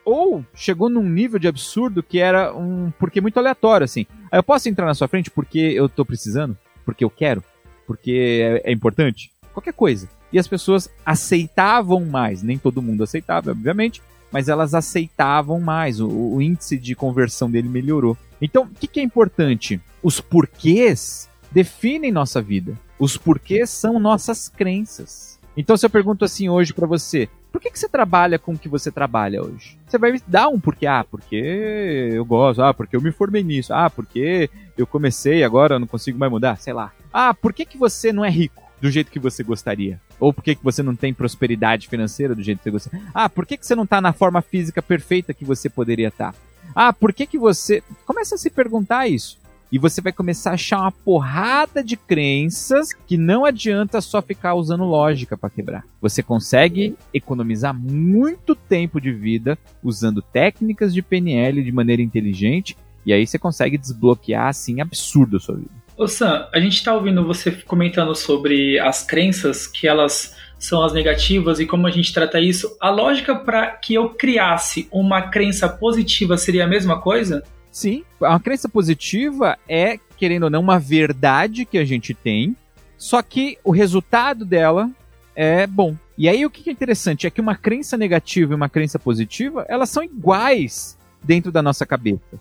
Ou 0.04 0.44
chegou 0.56 0.90
num 0.90 1.04
nível 1.04 1.40
de 1.40 1.48
absurdo 1.48 2.02
que 2.02 2.20
era 2.20 2.56
um 2.56 2.92
porquê 2.92 3.22
muito 3.22 3.38
aleatório, 3.38 3.86
assim. 3.86 4.06
Ah, 4.32 4.38
eu 4.38 4.44
posso 4.44 4.68
entrar 4.68 4.86
na 4.86 4.94
sua 4.94 5.08
frente 5.08 5.30
porque 5.30 5.60
eu 5.60 5.88
tô 5.88 6.04
precisando? 6.04 6.58
Porque 6.84 7.04
eu 7.04 7.10
quero? 7.10 7.44
Porque 7.86 8.62
é, 8.64 8.72
é 8.72 8.74
importante? 8.74 9.32
Qualquer 9.54 9.74
coisa. 9.74 10.10
E 10.32 10.40
as 10.40 10.48
pessoas 10.48 10.90
aceitavam 11.06 12.06
mais. 12.06 12.42
Nem 12.42 12.58
todo 12.58 12.82
mundo 12.82 13.04
aceitava, 13.04 13.52
obviamente, 13.52 14.02
mas 14.32 14.48
elas 14.48 14.74
aceitavam 14.74 15.60
mais. 15.60 16.00
O, 16.00 16.08
o 16.08 16.42
índice 16.42 16.78
de 16.78 16.96
conversão 16.96 17.52
dele 17.52 17.70
melhorou. 17.70 18.18
Então, 18.42 18.64
o 18.64 18.68
que, 18.68 18.88
que 18.88 19.00
é 19.00 19.04
importante? 19.04 19.80
Os 20.02 20.20
porquês 20.20 21.30
definem 21.52 22.12
nossa 22.12 22.42
vida. 22.42 22.78
Os 22.98 23.18
porquês 23.18 23.70
são 23.70 24.00
nossas 24.00 24.50
crenças. 24.50 25.40
Então, 25.56 25.78
se 25.78 25.86
eu 25.86 25.90
pergunto 25.90 26.26
assim 26.26 26.50
hoje 26.50 26.74
para 26.74 26.88
você, 26.88 27.30
por 27.52 27.60
que, 27.60 27.70
que 27.70 27.78
você 27.78 27.90
trabalha 27.90 28.40
com 28.40 28.54
o 28.54 28.58
que 28.58 28.70
você 28.70 28.90
trabalha 28.90 29.44
hoje? 29.44 29.78
Você 29.86 29.98
vai 29.98 30.14
me 30.14 30.22
dar 30.26 30.48
um 30.48 30.60
porquê. 30.60 30.88
Ah, 30.88 31.04
porque 31.04 32.10
eu 32.14 32.24
gosto. 32.26 32.62
Ah, 32.62 32.74
porque 32.74 32.96
eu 32.96 33.02
me 33.02 33.12
formei 33.12 33.44
nisso. 33.44 33.74
Ah, 33.74 33.90
porque 33.90 34.50
eu 34.78 34.88
comecei 34.88 35.44
agora 35.44 35.76
eu 35.76 35.80
não 35.80 35.88
consigo 35.88 36.18
mais 36.18 36.32
mudar. 36.32 36.58
Sei 36.58 36.74
lá. 36.74 36.92
Ah, 37.14 37.34
por 37.34 37.54
que, 37.54 37.66
que 37.66 37.78
você 37.78 38.14
não 38.14 38.24
é 38.24 38.30
rico 38.30 38.64
do 38.80 38.90
jeito 38.90 39.12
que 39.12 39.20
você 39.20 39.44
gostaria? 39.44 40.00
Ou 40.20 40.34
por 40.34 40.44
que, 40.44 40.56
que 40.56 40.64
você 40.64 40.82
não 40.82 40.96
tem 40.96 41.14
prosperidade 41.14 41.90
financeira 41.90 42.34
do 42.34 42.42
jeito 42.42 42.60
que 42.60 42.72
você 42.72 42.72
gostaria? 42.72 43.06
Ah, 43.14 43.28
por 43.28 43.46
que, 43.46 43.58
que 43.58 43.68
você 43.68 43.76
não 43.76 43.84
está 43.84 44.00
na 44.00 44.14
forma 44.14 44.42
física 44.42 44.82
perfeita 44.82 45.34
que 45.34 45.44
você 45.44 45.70
poderia 45.70 46.08
estar? 46.08 46.32
Tá? 46.32 46.40
Ah, 46.76 46.94
por 46.94 47.14
que, 47.14 47.26
que 47.26 47.38
você. 47.38 47.84
Começa 48.06 48.36
a 48.36 48.38
se 48.38 48.50
perguntar 48.50 49.08
isso. 49.08 49.40
E 49.72 49.80
você 49.80 50.02
vai 50.02 50.12
começar 50.12 50.52
a 50.52 50.54
achar 50.56 50.80
uma 50.82 50.92
porrada 50.92 51.82
de 51.82 51.96
crenças 51.96 52.92
que 52.94 53.16
não 53.16 53.46
adianta 53.46 54.02
só 54.02 54.22
ficar 54.22 54.54
usando 54.54 54.84
lógica 54.84 55.38
para 55.38 55.50
quebrar. 55.50 55.86
Você 56.02 56.22
consegue 56.22 56.98
economizar 57.14 57.74
muito 57.74 58.54
tempo 58.54 59.00
de 59.00 59.14
vida 59.14 59.58
usando 59.82 60.22
técnicas 60.22 60.94
de 60.94 61.02
PNL 61.02 61.64
de 61.64 61.72
maneira 61.72 62.02
inteligente 62.02 62.76
e 63.06 63.14
aí 63.14 63.26
você 63.26 63.40
consegue 63.40 63.78
desbloquear 63.78 64.48
assim 64.48 64.82
absurdo 64.82 65.38
a 65.38 65.40
sua 65.40 65.56
vida. 65.56 65.72
Ô 65.98 66.08
Sam, 66.08 66.48
a 66.52 66.60
gente 66.60 66.76
está 66.76 66.94
ouvindo 66.94 67.26
você 67.26 67.52
comentando 67.52 68.14
sobre 68.16 68.78
as 68.80 69.04
crenças 69.04 69.68
que 69.68 69.88
elas 69.88 70.36
são 70.62 70.84
as 70.84 70.94
negativas 70.94 71.60
e 71.60 71.66
como 71.66 71.88
a 71.88 71.92
gente 71.92 72.14
trata 72.14 72.40
isso. 72.40 72.78
A 72.80 72.92
lógica 72.92 73.36
para 73.36 73.72
que 73.72 73.96
eu 73.96 74.10
criasse 74.10 74.88
uma 74.92 75.24
crença 75.24 75.68
positiva 75.68 76.38
seria 76.38 76.66
a 76.66 76.68
mesma 76.68 77.02
coisa? 77.02 77.44
Sim, 77.72 78.04
a 78.22 78.40
crença 78.40 78.70
positiva 78.70 79.58
é, 79.68 79.98
querendo 80.16 80.44
ou 80.44 80.50
não, 80.52 80.62
uma 80.62 80.78
verdade 80.78 81.66
que 81.66 81.80
a 81.80 81.84
gente 81.84 82.14
tem, 82.14 82.56
só 82.96 83.24
que 83.24 83.58
o 83.64 83.72
resultado 83.72 84.46
dela 84.46 84.92
é 85.36 85.66
bom. 85.66 85.96
E 86.16 86.30
aí 86.30 86.46
o 86.46 86.50
que 86.50 86.70
é 86.70 86.74
interessante 86.74 87.26
é 87.26 87.32
que 87.32 87.42
uma 87.42 87.56
crença 87.56 87.98
negativa 87.98 88.54
e 88.54 88.56
uma 88.56 88.70
crença 88.70 89.00
positiva, 89.00 89.66
elas 89.68 89.90
são 89.90 90.04
iguais 90.04 90.96
dentro 91.24 91.52
da 91.52 91.64
nossa 91.64 91.88
cabeça. 91.88 92.40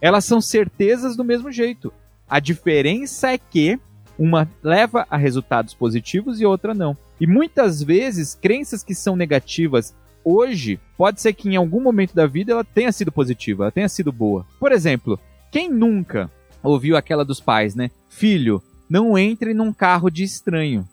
Elas 0.00 0.24
são 0.24 0.40
certezas 0.40 1.14
do 1.14 1.24
mesmo 1.24 1.52
jeito. 1.52 1.92
A 2.26 2.40
diferença 2.40 3.30
é 3.30 3.36
que 3.36 3.78
uma 4.18 4.48
leva 4.62 5.06
a 5.08 5.16
resultados 5.16 5.74
positivos 5.74 6.40
e 6.40 6.46
outra 6.46 6.74
não. 6.74 6.96
E 7.20 7.26
muitas 7.26 7.82
vezes, 7.82 8.34
crenças 8.34 8.82
que 8.82 8.94
são 8.94 9.14
negativas 9.14 9.94
hoje, 10.24 10.78
pode 10.96 11.20
ser 11.20 11.32
que 11.32 11.48
em 11.48 11.56
algum 11.56 11.80
momento 11.80 12.14
da 12.14 12.26
vida 12.26 12.52
ela 12.52 12.64
tenha 12.64 12.92
sido 12.92 13.12
positiva, 13.12 13.64
ela 13.64 13.72
tenha 13.72 13.88
sido 13.88 14.12
boa. 14.12 14.44
Por 14.58 14.72
exemplo, 14.72 15.18
quem 15.50 15.70
nunca 15.70 16.30
ouviu 16.62 16.96
aquela 16.96 17.24
dos 17.24 17.40
pais, 17.40 17.74
né? 17.74 17.90
Filho, 18.08 18.62
não 18.90 19.16
entre 19.16 19.54
num 19.54 19.72
carro 19.72 20.10
de 20.10 20.24
estranho. 20.24 20.86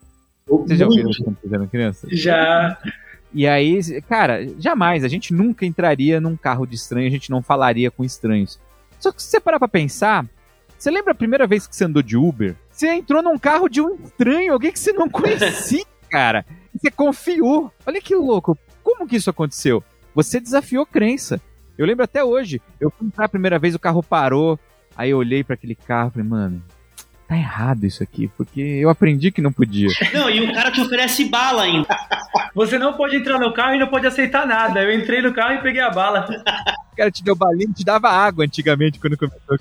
Vocês 0.48 0.80
já 0.80 0.86
ouviram 0.86 1.10
quando 1.24 1.38
fizeram 1.38 1.68
criança? 1.68 2.08
Já. 2.12 2.78
E 3.34 3.48
aí, 3.48 4.02
cara, 4.08 4.48
jamais, 4.60 5.04
a 5.04 5.08
gente 5.08 5.34
nunca 5.34 5.66
entraria 5.66 6.22
num 6.22 6.38
carro 6.38 6.66
de 6.66 6.76
estranho, 6.76 7.08
a 7.08 7.12
gente 7.12 7.30
não 7.30 7.42
falaria 7.42 7.90
com 7.90 8.04
estranhos. 8.04 8.60
Só 9.00 9.12
que 9.12 9.22
se 9.22 9.30
você 9.30 9.40
parar 9.40 9.60
pra 9.60 9.68
pensar, 9.68 10.26
você 10.78 10.90
lembra 10.90 11.12
a 11.12 11.16
primeira 11.16 11.48
vez 11.48 11.68
que 11.68 11.76
você 11.76 11.84
andou 11.84 12.02
de 12.02 12.16
Uber? 12.16 12.56
Você 12.76 12.90
entrou 12.90 13.24
num 13.24 13.38
carro 13.40 13.70
de 13.70 13.80
um 13.80 13.96
estranho, 13.96 14.52
alguém 14.52 14.70
que 14.70 14.78
você 14.78 14.92
não 14.92 15.10
conhecia, 15.10 15.86
cara. 16.12 16.46
Você 16.76 16.92
confiou. 16.92 17.72
Olha 17.86 18.02
que 18.02 18.14
louco. 18.14 18.58
Como 18.84 19.08
que 19.08 19.16
isso 19.16 19.30
aconteceu? 19.30 19.82
Você 20.14 20.42
desafiou 20.42 20.86
crença. 20.86 21.40
Eu 21.78 21.86
lembro 21.86 22.04
até 22.04 22.22
hoje. 22.22 22.62
Eu 22.78 22.92
fui 22.92 23.08
entrar 23.08 23.26
a 23.26 23.30
primeira 23.30 23.58
vez, 23.58 23.76
o 23.76 23.80
carro 23.80 24.04
parou. 24.04 24.60
Aí 24.94 25.12
eu 25.12 25.18
olhei 25.18 25.42
para 25.42 25.54
aquele 25.54 25.74
carro 25.74 26.10
e 26.10 26.12
falei, 26.16 26.28
mano, 26.28 26.62
tá 27.28 27.36
errado 27.36 27.86
isso 27.86 28.04
aqui, 28.04 28.28
porque 28.38 28.62
eu 28.62 28.90
aprendi 28.90 29.32
que 29.32 29.42
não 29.42 29.52
podia. 29.52 29.90
Não, 30.14 30.30
e 30.30 30.42
o 30.42 30.54
cara 30.54 30.72
te 30.72 30.82
oferece 30.82 31.26
bala 31.26 31.64
ainda. 31.64 31.88
Você 32.54 32.78
não 32.78 32.94
pode 32.94 33.16
entrar 33.18 33.40
no 33.40 33.54
carro 33.54 33.76
e 33.76 33.80
não 33.80 33.88
pode 33.88 34.08
aceitar 34.08 34.48
nada. 34.48 34.82
Eu 34.82 34.94
entrei 34.98 35.22
no 35.22 35.34
carro 35.34 35.56
e 35.56 35.62
peguei 35.62 35.82
a 35.82 35.90
bala. 35.90 36.28
O 36.86 36.96
cara 36.96 37.12
te 37.12 37.22
deu 37.22 37.36
balinha, 37.36 37.74
te 37.74 37.84
dava 37.84 38.10
água 38.10 38.46
antigamente 38.46 39.02
quando 39.02 39.18
começou 39.18 39.58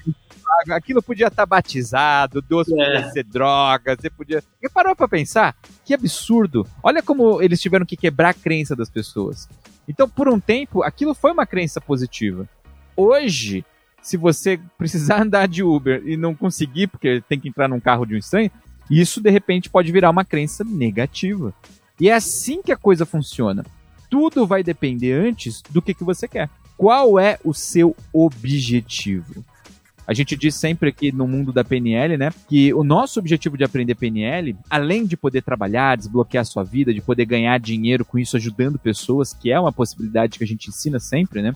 aquilo 0.71 1.03
podia 1.03 1.27
estar 1.27 1.43
tá 1.43 1.47
batizado, 1.47 2.41
doce 2.41 2.73
é. 2.73 2.77
podia 2.77 3.11
ser 3.11 3.25
droga, 3.25 3.97
você 3.97 4.09
podia. 4.09 4.43
E 4.63 4.69
parou 4.69 4.95
pra 4.95 5.09
pensar? 5.09 5.57
Que 5.85 5.95
absurdo. 5.95 6.67
Olha 6.83 7.03
como 7.03 7.43
eles 7.43 7.61
tiveram 7.61 7.85
que 7.85 7.97
quebrar 7.97 8.31
a 8.31 8.35
crença 8.35 8.77
das 8.77 8.89
pessoas. 8.89 9.49
Então, 9.89 10.09
por 10.09 10.29
um 10.29 10.41
tempo, 10.41 10.83
aquilo 10.83 11.15
foi 11.15 11.33
uma 11.33 11.47
crença 11.47 11.81
positiva. 11.81 12.49
Hoje, 12.97 13.65
se 14.05 14.19
você 14.19 14.61
precisar 14.77 15.23
andar 15.25 15.49
de 15.49 15.65
Uber 15.65 16.03
e 16.05 16.17
não 16.17 16.35
conseguir, 16.35 16.87
porque 16.87 17.23
tem 17.29 17.41
que 17.41 17.49
entrar 17.49 17.67
num 17.67 17.81
carro 17.81 18.05
de 18.05 18.15
um 18.15 18.19
estranho, 18.19 18.51
isso 18.89 19.21
de 19.21 19.31
repente 19.31 19.71
pode 19.71 19.91
virar 19.91 20.11
uma 20.11 20.25
crença 20.25 20.63
negativa. 20.63 21.53
E 21.99 22.09
é 22.09 22.13
assim 22.13 22.61
que 22.63 22.71
a 22.71 22.77
coisa 22.77 23.07
funciona. 23.07 23.65
Tudo 24.11 24.47
vai 24.47 24.63
depender 24.63 25.13
antes 25.13 25.63
do 25.71 25.81
que, 25.81 25.95
que 25.95 26.05
você 26.05 26.29
quer. 26.29 26.51
Qual 26.77 27.19
é 27.19 27.39
o 27.43 27.55
seu 27.55 27.97
objetivo? 28.13 29.45
A 30.07 30.13
gente 30.13 30.37
diz 30.37 30.55
sempre 30.55 30.91
aqui 30.91 31.11
no 31.11 31.27
mundo 31.27 31.51
da 31.51 31.65
PNL, 31.65 32.19
né, 32.19 32.31
que 32.47 32.75
o 32.75 32.85
nosso 32.85 33.19
objetivo 33.19 33.57
de 33.57 33.65
aprender 33.65 33.95
PNL, 33.95 34.55
além 34.69 35.07
de 35.07 35.17
poder 35.17 35.41
trabalhar, 35.43 35.97
desbloquear 35.97 36.43
a 36.43 36.45
sua 36.45 36.63
vida, 36.63 36.93
de 36.93 37.01
poder 37.01 37.25
ganhar 37.25 37.59
dinheiro 37.59 38.05
com 38.05 38.19
isso 38.19 38.37
ajudando 38.37 38.79
pessoas, 38.79 39.33
que 39.33 39.51
é 39.51 39.59
uma 39.59 39.73
possibilidade 39.73 40.37
que 40.37 40.45
a 40.45 40.47
gente 40.47 40.69
ensina 40.69 41.01
sempre, 41.01 41.41
né, 41.41 41.55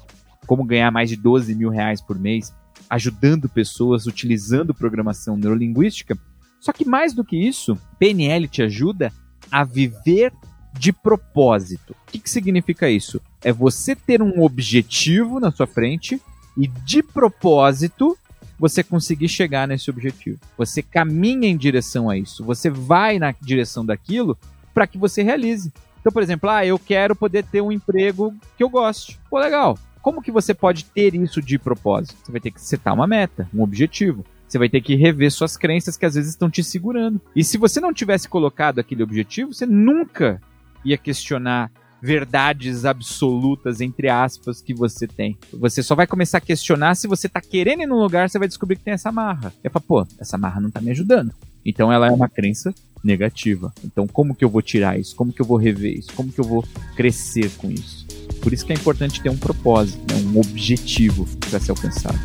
como 0.49 0.65
ganhar 0.65 0.91
mais 0.91 1.11
de 1.11 1.17
12 1.17 1.55
mil 1.55 1.69
reais 1.69 2.01
por 2.01 2.19
mês, 2.19 2.53
ajudando 2.89 3.49
pessoas, 3.49 4.07
utilizando 4.07 4.75
programação 4.75 5.37
neurolinguística. 5.37 6.19
Só 6.59 6.73
que 6.73 6.89
mais 6.89 7.13
do 7.13 7.23
que 7.23 7.37
isso, 7.37 7.79
PNL 7.99 8.49
te 8.49 8.63
ajuda 8.63 9.13
a 9.53 9.63
viver 9.63 10.33
de 10.73 10.91
propósito. 10.91 11.93
O 11.93 12.11
que, 12.11 12.19
que 12.19 12.31
significa 12.31 12.89
isso? 12.89 13.21
É 13.43 13.53
você 13.53 13.95
ter 13.95 14.23
um 14.23 14.43
objetivo 14.43 15.39
na 15.39 15.53
sua 15.53 15.67
frente 15.67 16.21
e 16.57 16.67
de 16.67 17.03
propósito 17.03 18.17
você 18.59 18.83
conseguir 18.83 19.29
chegar 19.29 19.69
nesse 19.69 19.91
objetivo. 19.91 20.41
Você 20.57 20.83
caminha 20.83 21.49
em 21.49 21.57
direção 21.57 22.09
a 22.09 22.17
isso. 22.17 22.43
Você 22.45 22.71
vai 22.71 23.19
na 23.19 23.33
direção 23.41 23.85
daquilo 23.85 24.37
para 24.73 24.87
que 24.87 24.99
você 24.99 25.23
realize. 25.23 25.73
Então, 26.01 26.11
por 26.11 26.23
exemplo, 26.23 26.49
ah, 26.49 26.65
eu 26.65 26.79
quero 26.79 27.15
poder 27.15 27.45
ter 27.45 27.61
um 27.61 27.71
emprego 27.71 28.35
que 28.57 28.65
eu 28.65 28.69
goste. 28.69 29.19
Pô, 29.29 29.39
legal. 29.39 29.79
Como 30.09 30.23
que 30.23 30.33
você 30.33 30.55
pode 30.55 30.87
ter 30.87 31.15
isso 31.15 31.43
de 31.43 31.59
propósito? 31.59 32.17
Você 32.25 32.33
vai 32.33 32.41
ter 32.41 32.51
que 32.51 32.63
setar 32.63 32.95
uma 32.95 33.07
meta, 33.07 33.47
um 33.55 33.63
objetivo. 33.63 34.25
Você 34.49 34.57
vai 34.57 34.67
ter 34.67 34.81
que 34.81 34.95
rever 34.95 35.31
suas 35.31 35.55
crenças 35.55 35.99
que 35.99 36.07
às 36.07 36.15
vezes 36.15 36.31
estão 36.31 36.49
te 36.49 36.65
segurando. 36.65 37.21
E 37.37 37.45
se 37.45 37.59
você 37.59 37.79
não 37.79 37.93
tivesse 37.93 38.27
colocado 38.27 38.79
aquele 38.79 39.03
objetivo, 39.03 39.53
você 39.53 39.67
nunca 39.67 40.41
ia 40.83 40.97
questionar 40.97 41.71
verdades 42.01 42.87
absolutas, 42.87 43.83
entre 43.83 44.09
aspas, 44.09 44.63
que 44.63 44.73
você 44.73 45.07
tem. 45.07 45.37
Você 45.53 45.83
só 45.83 45.95
vai 45.95 46.07
começar 46.07 46.39
a 46.39 46.41
questionar 46.41 46.95
se 46.95 47.07
você 47.07 47.29
tá 47.29 47.43
querendo 47.43 47.83
ir 47.83 47.87
num 47.87 48.01
lugar, 48.01 48.31
você 48.31 48.39
vai 48.39 48.49
descobrir 48.49 48.77
que 48.77 48.85
tem 48.85 48.95
essa 48.95 49.13
marra. 49.13 49.53
E 49.63 49.69
fala, 49.69 49.85
pô, 49.87 50.07
essa 50.19 50.39
marra 50.39 50.59
não 50.59 50.71
tá 50.71 50.81
me 50.81 50.91
ajudando. 50.91 51.35
Então 51.67 51.93
ela 51.93 52.07
é 52.07 52.11
uma 52.11 52.31
crença 52.31 52.75
negativa. 53.05 53.71
Então 53.85 54.07
como 54.07 54.35
que 54.35 54.43
eu 54.43 54.49
vou 54.49 54.63
tirar 54.63 54.99
isso? 54.99 55.15
Como 55.15 55.35
que 55.35 55.43
eu 55.43 55.47
vou 55.47 55.59
rever 55.59 55.99
isso? 55.99 56.15
Como 56.15 56.33
que 56.33 56.41
eu 56.41 56.45
vou 56.47 56.65
crescer 56.97 57.51
com 57.59 57.71
isso? 57.71 58.08
Por 58.41 58.53
isso 58.53 58.65
que 58.65 58.73
é 58.73 58.77
importante 58.77 59.21
ter 59.21 59.31
um 59.31 59.37
propósito, 59.37 59.99
né? 60.13 60.21
um 60.33 60.39
objetivo 60.39 61.27
para 61.51 61.61
ser 61.61 61.71
alcançado. 61.71 62.19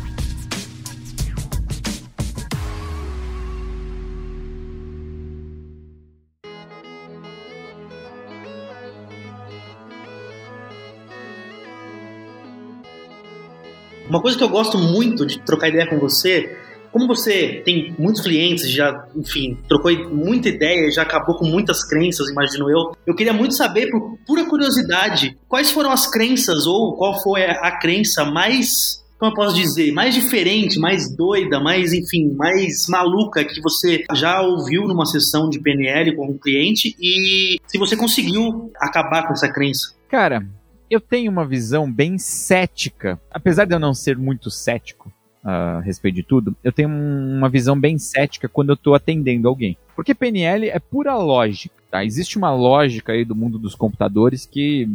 Uma 14.08 14.20
coisa 14.20 14.36
que 14.38 14.44
eu 14.44 14.48
gosto 14.48 14.78
muito 14.78 15.26
de 15.26 15.40
trocar 15.40 15.68
ideia 15.68 15.88
com 15.88 15.98
você 15.98 16.56
como 16.94 17.08
você 17.08 17.60
tem 17.64 17.92
muitos 17.98 18.22
clientes, 18.22 18.70
já, 18.70 19.04
enfim, 19.16 19.58
trocou 19.68 19.90
muita 20.14 20.48
ideia, 20.48 20.88
já 20.92 21.02
acabou 21.02 21.34
com 21.34 21.44
muitas 21.44 21.82
crenças, 21.82 22.30
imagino 22.30 22.70
eu. 22.70 22.96
Eu 23.04 23.16
queria 23.16 23.32
muito 23.32 23.56
saber, 23.56 23.90
por 23.90 24.16
pura 24.24 24.44
curiosidade, 24.44 25.36
quais 25.48 25.72
foram 25.72 25.90
as 25.90 26.08
crenças 26.08 26.68
ou 26.68 26.96
qual 26.96 27.20
foi 27.20 27.42
a 27.46 27.72
crença 27.80 28.24
mais 28.24 29.02
como 29.18 29.32
eu 29.32 29.36
posso 29.36 29.56
dizer, 29.56 29.90
mais 29.92 30.14
diferente, 30.14 30.78
mais 30.78 31.16
doida, 31.16 31.58
mais, 31.58 31.92
enfim, 31.92 32.32
mais 32.36 32.86
maluca 32.88 33.44
que 33.44 33.60
você 33.60 34.04
já 34.12 34.42
ouviu 34.42 34.82
numa 34.82 35.06
sessão 35.06 35.48
de 35.48 35.58
PNL 35.60 36.14
com 36.14 36.26
um 36.26 36.38
cliente 36.38 36.94
e 37.00 37.56
se 37.66 37.78
você 37.78 37.96
conseguiu 37.96 38.70
acabar 38.76 39.26
com 39.26 39.32
essa 39.32 39.50
crença? 39.50 39.94
Cara, 40.08 40.46
eu 40.90 41.00
tenho 41.00 41.30
uma 41.30 41.46
visão 41.46 41.90
bem 41.90 42.18
cética, 42.18 43.20
apesar 43.30 43.64
de 43.64 43.74
eu 43.74 43.80
não 43.80 43.94
ser 43.94 44.18
muito 44.18 44.50
cético 44.50 45.12
a 45.44 45.80
respeito 45.80 46.14
de 46.14 46.22
tudo, 46.22 46.56
eu 46.64 46.72
tenho 46.72 46.88
uma 46.88 47.50
visão 47.50 47.78
bem 47.78 47.98
cética 47.98 48.48
quando 48.48 48.70
eu 48.70 48.74
estou 48.74 48.94
atendendo 48.94 49.46
alguém. 49.46 49.76
Porque 49.94 50.14
PNL 50.14 50.70
é 50.70 50.78
pura 50.78 51.14
lógica, 51.16 51.74
tá? 51.90 52.02
Existe 52.04 52.38
uma 52.38 52.52
lógica 52.52 53.12
aí 53.12 53.24
do 53.24 53.36
mundo 53.36 53.58
dos 53.58 53.74
computadores 53.74 54.46
que 54.46 54.88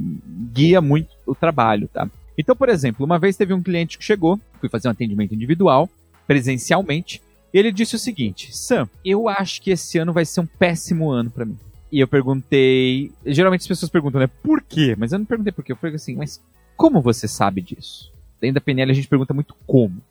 guia 0.51 0.81
muito 0.81 1.09
o 1.25 1.35
trabalho, 1.35 1.87
tá? 1.87 2.09
Então, 2.35 2.55
por 2.55 2.67
exemplo, 2.67 3.05
uma 3.05 3.19
vez 3.19 3.37
teve 3.37 3.53
um 3.53 3.61
cliente 3.61 3.97
que 3.97 4.03
chegou, 4.03 4.39
fui 4.59 4.69
fazer 4.69 4.87
um 4.87 4.91
atendimento 4.91 5.35
individual, 5.35 5.87
presencialmente, 6.25 7.21
e 7.53 7.59
ele 7.59 7.71
disse 7.71 7.95
o 7.95 7.99
seguinte: 7.99 8.55
Sam, 8.55 8.89
eu 9.05 9.29
acho 9.29 9.61
que 9.61 9.71
esse 9.71 9.99
ano 9.99 10.13
vai 10.13 10.25
ser 10.25 10.41
um 10.41 10.45
péssimo 10.45 11.11
ano 11.11 11.29
para 11.29 11.45
mim. 11.45 11.57
E 11.91 11.99
eu 11.99 12.07
perguntei. 12.07 13.11
Geralmente 13.25 13.61
as 13.61 13.67
pessoas 13.67 13.91
perguntam, 13.91 14.19
né? 14.19 14.27
Por 14.27 14.61
quê? 14.61 14.95
Mas 14.97 15.11
eu 15.11 15.19
não 15.19 15.25
perguntei 15.25 15.51
por 15.51 15.63
quê. 15.63 15.71
Eu 15.71 15.75
falei 15.75 15.95
assim, 15.95 16.15
mas 16.15 16.41
como 16.75 17.01
você 17.01 17.27
sabe 17.27 17.61
disso? 17.61 18.11
Dentro 18.39 18.55
da 18.55 18.61
PNL 18.61 18.91
a 18.91 18.95
gente 18.95 19.07
pergunta 19.07 19.33
muito 19.33 19.55
como 19.67 20.01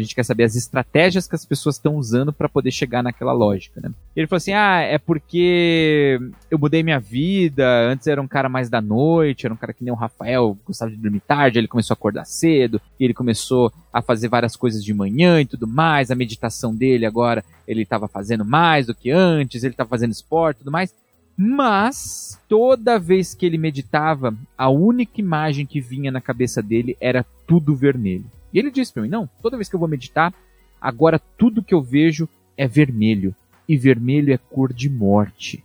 a 0.00 0.04
gente 0.04 0.14
quer 0.14 0.24
saber 0.24 0.44
as 0.44 0.54
estratégias 0.54 1.26
que 1.26 1.34
as 1.34 1.44
pessoas 1.44 1.76
estão 1.76 1.96
usando 1.96 2.32
para 2.32 2.48
poder 2.48 2.70
chegar 2.70 3.02
naquela 3.02 3.32
lógica, 3.32 3.80
né? 3.80 3.90
Ele 4.14 4.26
falou 4.26 4.38
assim: 4.38 4.52
"Ah, 4.52 4.80
é 4.80 4.98
porque 4.98 6.18
eu 6.50 6.58
mudei 6.58 6.82
minha 6.82 7.00
vida, 7.00 7.66
antes 7.88 8.06
era 8.06 8.20
um 8.20 8.28
cara 8.28 8.48
mais 8.48 8.68
da 8.68 8.80
noite, 8.80 9.46
era 9.46 9.54
um 9.54 9.56
cara 9.56 9.72
que 9.72 9.84
nem 9.84 9.92
o 9.92 9.96
Rafael, 9.96 10.56
gostava 10.64 10.90
de 10.90 10.96
dormir 10.96 11.20
tarde, 11.20 11.58
ele 11.58 11.68
começou 11.68 11.94
a 11.94 11.96
acordar 11.96 12.24
cedo, 12.24 12.80
e 12.98 13.04
ele 13.04 13.14
começou 13.14 13.72
a 13.92 14.00
fazer 14.02 14.28
várias 14.28 14.56
coisas 14.56 14.84
de 14.84 14.94
manhã 14.94 15.40
e 15.40 15.46
tudo 15.46 15.66
mais, 15.66 16.10
a 16.10 16.14
meditação 16.14 16.74
dele 16.74 17.06
agora, 17.06 17.44
ele 17.66 17.82
estava 17.82 18.08
fazendo 18.08 18.44
mais 18.44 18.86
do 18.86 18.94
que 18.94 19.10
antes, 19.10 19.62
ele 19.62 19.74
estava 19.74 19.90
fazendo 19.90 20.12
esporte 20.12 20.58
e 20.58 20.60
tudo 20.60 20.72
mais. 20.72 20.92
Mas 21.40 22.36
toda 22.48 22.98
vez 22.98 23.32
que 23.32 23.46
ele 23.46 23.56
meditava, 23.56 24.34
a 24.56 24.68
única 24.68 25.20
imagem 25.20 25.64
que 25.66 25.80
vinha 25.80 26.10
na 26.10 26.20
cabeça 26.20 26.60
dele 26.60 26.96
era 27.00 27.24
tudo 27.46 27.76
vermelho. 27.76 28.24
E 28.52 28.58
ele 28.58 28.70
disse 28.70 28.92
para 28.92 29.02
mim: 29.02 29.08
não, 29.08 29.28
toda 29.42 29.56
vez 29.56 29.68
que 29.68 29.74
eu 29.74 29.80
vou 29.80 29.88
meditar, 29.88 30.32
agora 30.80 31.20
tudo 31.36 31.62
que 31.62 31.74
eu 31.74 31.82
vejo 31.82 32.28
é 32.56 32.66
vermelho. 32.66 33.34
E 33.68 33.76
vermelho 33.76 34.32
é 34.32 34.38
cor 34.38 34.72
de 34.72 34.88
morte. 34.88 35.62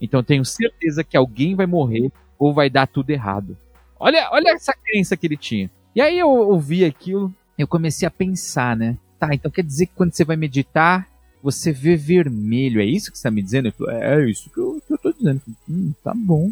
Então 0.00 0.22
tenho 0.22 0.44
certeza 0.44 1.04
que 1.04 1.16
alguém 1.16 1.54
vai 1.54 1.66
morrer 1.66 2.10
ou 2.38 2.54
vai 2.54 2.70
dar 2.70 2.86
tudo 2.86 3.10
errado. 3.10 3.56
Olha, 3.98 4.28
olha 4.32 4.50
essa 4.50 4.72
crença 4.72 5.16
que 5.16 5.26
ele 5.26 5.36
tinha. 5.36 5.70
E 5.94 6.00
aí 6.00 6.18
eu 6.18 6.30
ouvi 6.30 6.84
aquilo, 6.84 7.34
eu 7.58 7.66
comecei 7.66 8.06
a 8.06 8.10
pensar, 8.10 8.76
né? 8.76 8.96
Tá, 9.18 9.34
então 9.34 9.50
quer 9.50 9.62
dizer 9.62 9.86
que 9.86 9.94
quando 9.94 10.14
você 10.14 10.24
vai 10.24 10.36
meditar, 10.36 11.06
você 11.42 11.72
vê 11.72 11.96
vermelho. 11.96 12.80
É 12.80 12.84
isso 12.84 13.10
que 13.10 13.18
você 13.18 13.20
está 13.20 13.30
me 13.30 13.42
dizendo? 13.42 13.70
Falei, 13.72 13.96
é, 13.96 14.14
é 14.14 14.30
isso 14.30 14.48
que 14.48 14.58
eu, 14.58 14.80
eu 14.88 14.96
tô 14.96 15.12
dizendo. 15.12 15.40
Falei, 15.40 15.56
hum, 15.68 15.92
tá 16.02 16.14
bom. 16.14 16.50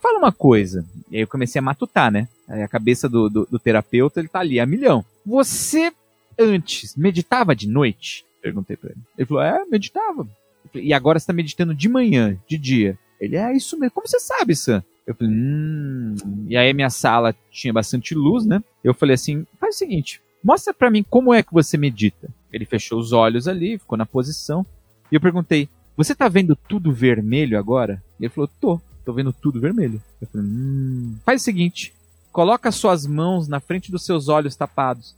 Fala 0.00 0.18
uma 0.18 0.32
coisa. 0.32 0.84
E 1.10 1.16
aí 1.16 1.22
eu 1.22 1.28
comecei 1.28 1.58
a 1.58 1.62
matutar, 1.62 2.10
né? 2.10 2.28
Aí 2.48 2.62
a 2.62 2.68
cabeça 2.68 3.08
do, 3.08 3.28
do, 3.28 3.46
do 3.50 3.58
terapeuta, 3.58 4.20
ele 4.20 4.28
tá 4.28 4.40
ali 4.40 4.58
a 4.58 4.66
milhão. 4.66 5.04
Você 5.24 5.92
antes 6.38 6.96
meditava 6.96 7.54
de 7.54 7.68
noite? 7.68 8.24
Perguntei 8.42 8.76
pra 8.76 8.90
ele. 8.90 9.00
Ele 9.16 9.26
falou, 9.26 9.42
é, 9.42 9.64
meditava. 9.66 10.26
Falei, 10.72 10.88
e 10.88 10.94
agora 10.94 11.18
você 11.18 11.26
tá 11.26 11.32
meditando 11.32 11.74
de 11.74 11.88
manhã, 11.88 12.38
de 12.48 12.56
dia. 12.56 12.98
Ele, 13.20 13.36
é 13.36 13.54
isso 13.54 13.78
mesmo. 13.78 13.92
Como 13.92 14.08
você 14.08 14.18
sabe, 14.18 14.56
Sam? 14.56 14.82
Eu 15.06 15.14
falei, 15.14 15.32
hum. 15.32 16.14
E 16.48 16.56
aí 16.56 16.72
minha 16.72 16.90
sala 16.90 17.34
tinha 17.50 17.72
bastante 17.72 18.14
luz, 18.14 18.46
né? 18.46 18.62
Eu 18.82 18.94
falei 18.94 19.14
assim, 19.14 19.46
faz 19.58 19.74
o 19.74 19.78
seguinte, 19.78 20.22
mostra 20.42 20.72
para 20.72 20.90
mim 20.90 21.02
como 21.02 21.34
é 21.34 21.42
que 21.42 21.52
você 21.52 21.76
medita. 21.76 22.28
Ele 22.52 22.64
fechou 22.64 22.98
os 22.98 23.12
olhos 23.12 23.46
ali, 23.46 23.78
ficou 23.78 23.98
na 23.98 24.06
posição. 24.06 24.64
E 25.10 25.14
eu 25.14 25.20
perguntei, 25.20 25.68
você 25.96 26.14
tá 26.14 26.28
vendo 26.28 26.56
tudo 26.56 26.92
vermelho 26.92 27.58
agora? 27.58 28.02
Ele 28.18 28.28
falou, 28.28 28.48
tô, 28.60 28.80
tô 29.10 29.12
vendo 29.12 29.32
tudo 29.32 29.60
vermelho. 29.60 30.00
Eu 30.20 30.28
falei, 30.28 30.46
hum. 30.46 31.16
Faz 31.26 31.42
o 31.42 31.44
seguinte, 31.44 31.92
coloca 32.30 32.70
suas 32.70 33.06
mãos 33.06 33.48
na 33.48 33.58
frente 33.58 33.90
dos 33.90 34.04
seus 34.04 34.28
olhos 34.28 34.54
tapados. 34.54 35.16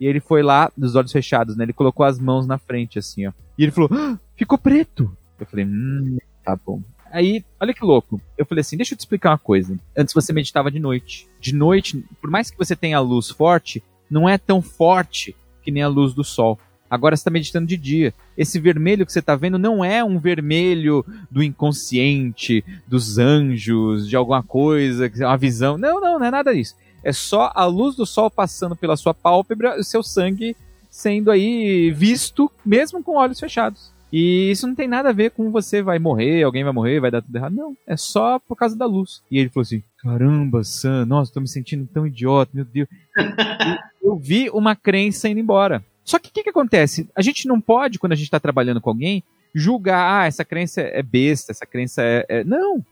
E 0.00 0.06
ele 0.06 0.18
foi 0.18 0.42
lá, 0.42 0.72
dos 0.76 0.96
olhos 0.96 1.12
fechados, 1.12 1.56
né? 1.56 1.64
Ele 1.64 1.72
colocou 1.72 2.04
as 2.04 2.18
mãos 2.18 2.46
na 2.46 2.58
frente, 2.58 2.98
assim, 2.98 3.26
ó. 3.26 3.32
E 3.56 3.62
ele 3.62 3.70
falou, 3.70 3.90
ah, 3.92 4.18
ficou 4.34 4.58
preto. 4.58 5.14
Eu 5.38 5.46
falei, 5.46 5.66
hum, 5.66 6.18
tá 6.42 6.56
bom. 6.56 6.82
Aí, 7.12 7.44
olha 7.60 7.72
que 7.72 7.84
louco. 7.84 8.20
Eu 8.36 8.44
falei 8.44 8.62
assim, 8.62 8.76
deixa 8.76 8.94
eu 8.94 8.98
te 8.98 9.00
explicar 9.00 9.30
uma 9.30 9.38
coisa. 9.38 9.78
Antes 9.96 10.14
você 10.14 10.32
meditava 10.32 10.70
de 10.70 10.80
noite. 10.80 11.28
De 11.38 11.54
noite, 11.54 12.04
por 12.20 12.30
mais 12.30 12.50
que 12.50 12.58
você 12.58 12.74
tenha 12.74 12.98
luz 12.98 13.30
forte, 13.30 13.84
não 14.10 14.28
é 14.28 14.36
tão 14.36 14.60
forte 14.60 15.36
que 15.62 15.70
nem 15.70 15.82
a 15.82 15.88
luz 15.88 16.12
do 16.12 16.24
sol. 16.24 16.58
Agora 16.88 17.16
você 17.16 17.20
está 17.20 17.30
meditando 17.30 17.66
de 17.66 17.76
dia. 17.76 18.14
Esse 18.36 18.58
vermelho 18.60 19.04
que 19.04 19.12
você 19.12 19.18
está 19.18 19.34
vendo 19.34 19.58
não 19.58 19.84
é 19.84 20.04
um 20.04 20.18
vermelho 20.18 21.04
do 21.30 21.42
inconsciente, 21.42 22.64
dos 22.86 23.18
anjos, 23.18 24.08
de 24.08 24.16
alguma 24.16 24.42
coisa, 24.42 25.10
uma 25.16 25.36
visão. 25.36 25.76
Não, 25.78 26.00
não, 26.00 26.18
não 26.18 26.26
é 26.26 26.30
nada 26.30 26.54
disso. 26.54 26.76
É 27.02 27.12
só 27.12 27.52
a 27.54 27.64
luz 27.64 27.96
do 27.96 28.06
sol 28.06 28.30
passando 28.30 28.76
pela 28.76 28.96
sua 28.96 29.12
pálpebra, 29.12 29.78
o 29.78 29.84
seu 29.84 30.02
sangue 30.02 30.56
sendo 30.90 31.30
aí 31.30 31.90
visto, 31.90 32.50
mesmo 32.64 33.02
com 33.02 33.16
olhos 33.16 33.40
fechados. 33.40 33.92
E 34.12 34.52
isso 34.52 34.64
não 34.68 34.76
tem 34.76 34.86
nada 34.86 35.08
a 35.08 35.12
ver 35.12 35.32
com 35.32 35.50
você 35.50 35.82
vai 35.82 35.98
morrer, 35.98 36.44
alguém 36.44 36.62
vai 36.62 36.72
morrer, 36.72 37.00
vai 37.00 37.10
dar 37.10 37.20
tudo 37.20 37.34
errado. 37.34 37.52
Não, 37.52 37.76
é 37.84 37.96
só 37.96 38.38
por 38.38 38.54
causa 38.54 38.76
da 38.76 38.86
luz. 38.86 39.20
E 39.28 39.40
ele 39.40 39.48
falou 39.48 39.62
assim: 39.62 39.82
caramba, 39.98 40.62
Sam, 40.62 41.04
nossa, 41.04 41.32
tô 41.32 41.40
me 41.40 41.48
sentindo 41.48 41.84
tão 41.92 42.06
idiota, 42.06 42.52
meu 42.54 42.64
Deus. 42.64 42.86
eu 44.00 44.16
vi 44.16 44.48
uma 44.50 44.76
crença 44.76 45.28
indo 45.28 45.40
embora. 45.40 45.84
Só 46.04 46.18
que 46.18 46.28
o 46.28 46.32
que, 46.32 46.42
que 46.42 46.50
acontece? 46.50 47.08
A 47.14 47.22
gente 47.22 47.48
não 47.48 47.60
pode, 47.60 47.98
quando 47.98 48.12
a 48.12 48.16
gente 48.16 48.26
está 48.26 48.38
trabalhando 48.38 48.80
com 48.80 48.90
alguém, 48.90 49.22
julgar, 49.54 50.22
ah, 50.22 50.26
essa 50.26 50.44
crença 50.44 50.80
é 50.80 51.02
besta, 51.02 51.52
essa 51.52 51.64
crença 51.64 52.02
é, 52.02 52.26
é. 52.28 52.44
Não! 52.44 52.84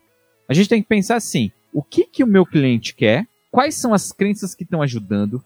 A 0.48 0.54
gente 0.54 0.68
tem 0.68 0.82
que 0.82 0.88
pensar 0.88 1.16
assim: 1.16 1.50
o 1.72 1.82
que, 1.82 2.04
que 2.04 2.24
o 2.24 2.26
meu 2.26 2.46
cliente 2.46 2.94
quer? 2.94 3.26
Quais 3.50 3.74
são 3.74 3.92
as 3.92 4.12
crenças 4.12 4.54
que 4.54 4.64
estão 4.64 4.80
ajudando? 4.80 5.42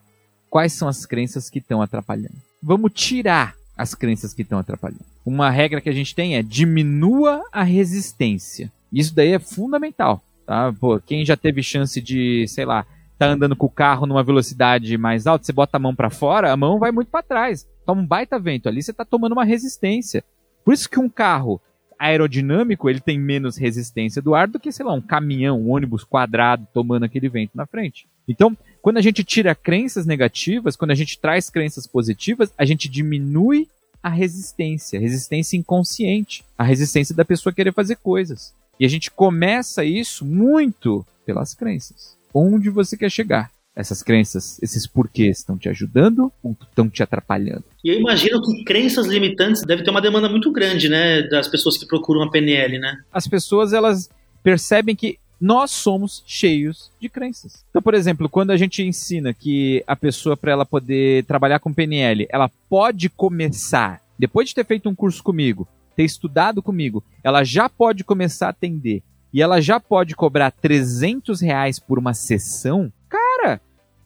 Quais 0.48 0.72
são 0.72 0.86
as 0.86 1.04
crenças 1.04 1.50
que 1.50 1.58
estão 1.58 1.82
atrapalhando? 1.82 2.36
Vamos 2.62 2.92
tirar 2.94 3.54
as 3.76 3.94
crenças 3.94 4.32
que 4.32 4.42
estão 4.42 4.58
atrapalhando. 4.58 5.04
Uma 5.24 5.50
regra 5.50 5.80
que 5.80 5.88
a 5.88 5.92
gente 5.92 6.14
tem 6.14 6.36
é 6.36 6.42
diminua 6.42 7.42
a 7.52 7.62
resistência. 7.62 8.72
Isso 8.92 9.14
daí 9.14 9.32
é 9.32 9.38
fundamental. 9.38 10.22
Tá? 10.46 10.72
Pô, 10.72 11.00
quem 11.00 11.24
já 11.24 11.36
teve 11.36 11.62
chance 11.62 12.00
de, 12.00 12.46
sei 12.48 12.64
lá, 12.64 12.86
tá 13.18 13.26
andando 13.26 13.56
com 13.56 13.66
o 13.66 13.70
carro 13.70 14.06
numa 14.06 14.22
velocidade 14.22 14.96
mais 14.98 15.26
alta, 15.26 15.44
você 15.44 15.52
bota 15.52 15.76
a 15.76 15.80
mão 15.80 15.94
para 15.94 16.10
fora, 16.10 16.52
a 16.52 16.56
mão 16.56 16.78
vai 16.78 16.92
muito 16.92 17.10
para 17.10 17.22
trás. 17.22 17.66
Toma 17.84 18.02
um 18.02 18.06
baita 18.06 18.38
vento 18.38 18.68
ali, 18.68 18.82
você 18.82 18.92
tá 18.92 19.04
tomando 19.04 19.32
uma 19.32 19.44
resistência. 19.44 20.22
Por 20.64 20.74
isso 20.74 20.88
que 20.88 20.98
um 20.98 21.08
carro 21.08 21.60
aerodinâmico, 21.98 22.90
ele 22.90 23.00
tem 23.00 23.18
menos 23.18 23.56
resistência 23.56 24.20
do 24.20 24.34
ar 24.34 24.46
do 24.46 24.60
que, 24.60 24.70
sei 24.70 24.84
lá, 24.84 24.92
um 24.92 25.00
caminhão, 25.00 25.60
um 25.60 25.70
ônibus 25.70 26.04
quadrado 26.04 26.66
tomando 26.74 27.04
aquele 27.04 27.28
vento 27.28 27.52
na 27.54 27.64
frente. 27.64 28.06
Então, 28.28 28.56
quando 28.82 28.98
a 28.98 29.02
gente 29.02 29.24
tira 29.24 29.54
crenças 29.54 30.04
negativas, 30.04 30.76
quando 30.76 30.90
a 30.90 30.94
gente 30.94 31.18
traz 31.18 31.48
crenças 31.48 31.86
positivas, 31.86 32.52
a 32.58 32.64
gente 32.64 32.88
diminui 32.88 33.68
a 34.02 34.10
resistência, 34.10 35.00
resistência 35.00 35.56
inconsciente, 35.56 36.44
a 36.58 36.64
resistência 36.64 37.14
da 37.14 37.24
pessoa 37.24 37.52
querer 37.52 37.72
fazer 37.72 37.96
coisas. 37.96 38.52
E 38.78 38.84
a 38.84 38.88
gente 38.88 39.10
começa 39.10 39.84
isso 39.84 40.24
muito 40.24 41.04
pelas 41.24 41.54
crenças 41.54 42.16
onde 42.36 42.68
você 42.68 42.96
quer 42.96 43.10
chegar. 43.10 43.50
Essas 43.74 44.02
crenças, 44.02 44.58
esses 44.62 44.86
porquês 44.86 45.38
estão 45.38 45.58
te 45.58 45.68
ajudando 45.68 46.32
ou 46.42 46.56
estão 46.62 46.88
te 46.88 47.02
atrapalhando? 47.02 47.64
E 47.84 47.90
eu 47.90 48.00
imagino 48.00 48.40
que 48.40 48.64
crenças 48.64 49.06
limitantes 49.06 49.62
deve 49.62 49.84
ter 49.84 49.90
uma 49.90 50.00
demanda 50.00 50.30
muito 50.30 50.50
grande, 50.50 50.88
né, 50.88 51.22
das 51.22 51.46
pessoas 51.46 51.76
que 51.76 51.86
procuram 51.86 52.22
a 52.22 52.30
PNL, 52.30 52.78
né? 52.78 52.96
As 53.12 53.28
pessoas 53.28 53.74
elas 53.74 54.08
percebem 54.42 54.96
que 54.96 55.18
nós 55.38 55.70
somos 55.70 56.22
cheios 56.26 56.90
de 56.98 57.10
crenças. 57.10 57.64
Então, 57.68 57.82
por 57.82 57.92
exemplo, 57.92 58.30
quando 58.30 58.50
a 58.50 58.56
gente 58.56 58.82
ensina 58.82 59.34
que 59.34 59.84
a 59.86 59.94
pessoa 59.94 60.38
para 60.38 60.52
ela 60.52 60.64
poder 60.64 61.24
trabalhar 61.24 61.58
com 61.58 61.74
PNL, 61.74 62.26
ela 62.30 62.50
pode 62.70 63.10
começar 63.10 64.00
depois 64.18 64.48
de 64.48 64.54
ter 64.54 64.64
feito 64.64 64.88
um 64.88 64.94
curso 64.94 65.22
comigo, 65.22 65.68
ter 65.94 66.04
estudado 66.04 66.62
comigo, 66.62 67.04
ela 67.22 67.44
já 67.44 67.68
pode 67.68 68.04
começar 68.04 68.46
a 68.46 68.50
atender 68.50 69.02
e 69.36 69.42
ela 69.42 69.60
já 69.60 69.78
pode 69.78 70.16
cobrar 70.16 70.50
300 70.50 71.42
reais 71.42 71.78
por 71.78 71.98
uma 71.98 72.14
sessão, 72.14 72.90
cara, 73.06 73.60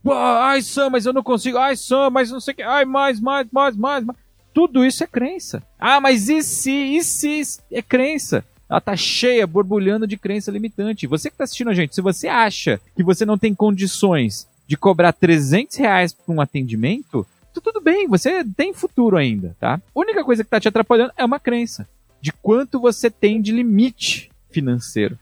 ai 0.04 0.60
Sam, 0.60 0.90
mas 0.90 1.06
eu 1.06 1.12
não 1.12 1.22
consigo, 1.22 1.56
ai 1.56 1.76
Sam, 1.76 2.10
mas 2.10 2.32
não 2.32 2.40
sei 2.40 2.52
o 2.52 2.56
que, 2.56 2.62
ai 2.64 2.84
mais, 2.84 3.20
mais, 3.20 3.46
mais, 3.52 3.76
mais, 3.76 4.04
mais. 4.04 4.18
Tudo 4.52 4.84
isso 4.84 5.04
é 5.04 5.06
crença. 5.06 5.62
Ah, 5.78 6.00
mas 6.00 6.28
e 6.28 6.42
se, 6.42 6.72
e 6.72 7.04
se 7.04 7.42
é 7.70 7.80
crença? 7.80 8.44
Ela 8.68 8.80
tá 8.80 8.96
cheia, 8.96 9.46
borbulhando 9.46 10.04
de 10.04 10.16
crença 10.16 10.50
limitante. 10.50 11.06
Você 11.06 11.30
que 11.30 11.36
tá 11.36 11.44
assistindo 11.44 11.70
a 11.70 11.74
gente, 11.74 11.94
se 11.94 12.00
você 12.00 12.26
acha 12.26 12.80
que 12.96 13.04
você 13.04 13.24
não 13.24 13.38
tem 13.38 13.54
condições 13.54 14.48
de 14.66 14.76
cobrar 14.76 15.12
300 15.12 15.76
reais 15.76 16.12
por 16.12 16.34
um 16.34 16.40
atendimento, 16.40 17.24
tudo 17.62 17.80
bem, 17.80 18.08
você 18.08 18.44
tem 18.56 18.74
futuro 18.74 19.16
ainda, 19.16 19.54
tá? 19.60 19.74
A 19.74 20.00
única 20.00 20.24
coisa 20.24 20.42
que 20.42 20.48
está 20.48 20.58
te 20.58 20.66
atrapalhando 20.66 21.12
é 21.16 21.24
uma 21.24 21.38
crença 21.38 21.88
de 22.20 22.32
quanto 22.32 22.80
você 22.80 23.08
tem 23.08 23.40
de 23.40 23.52
limite 23.52 24.28
financeiro. 24.50 25.18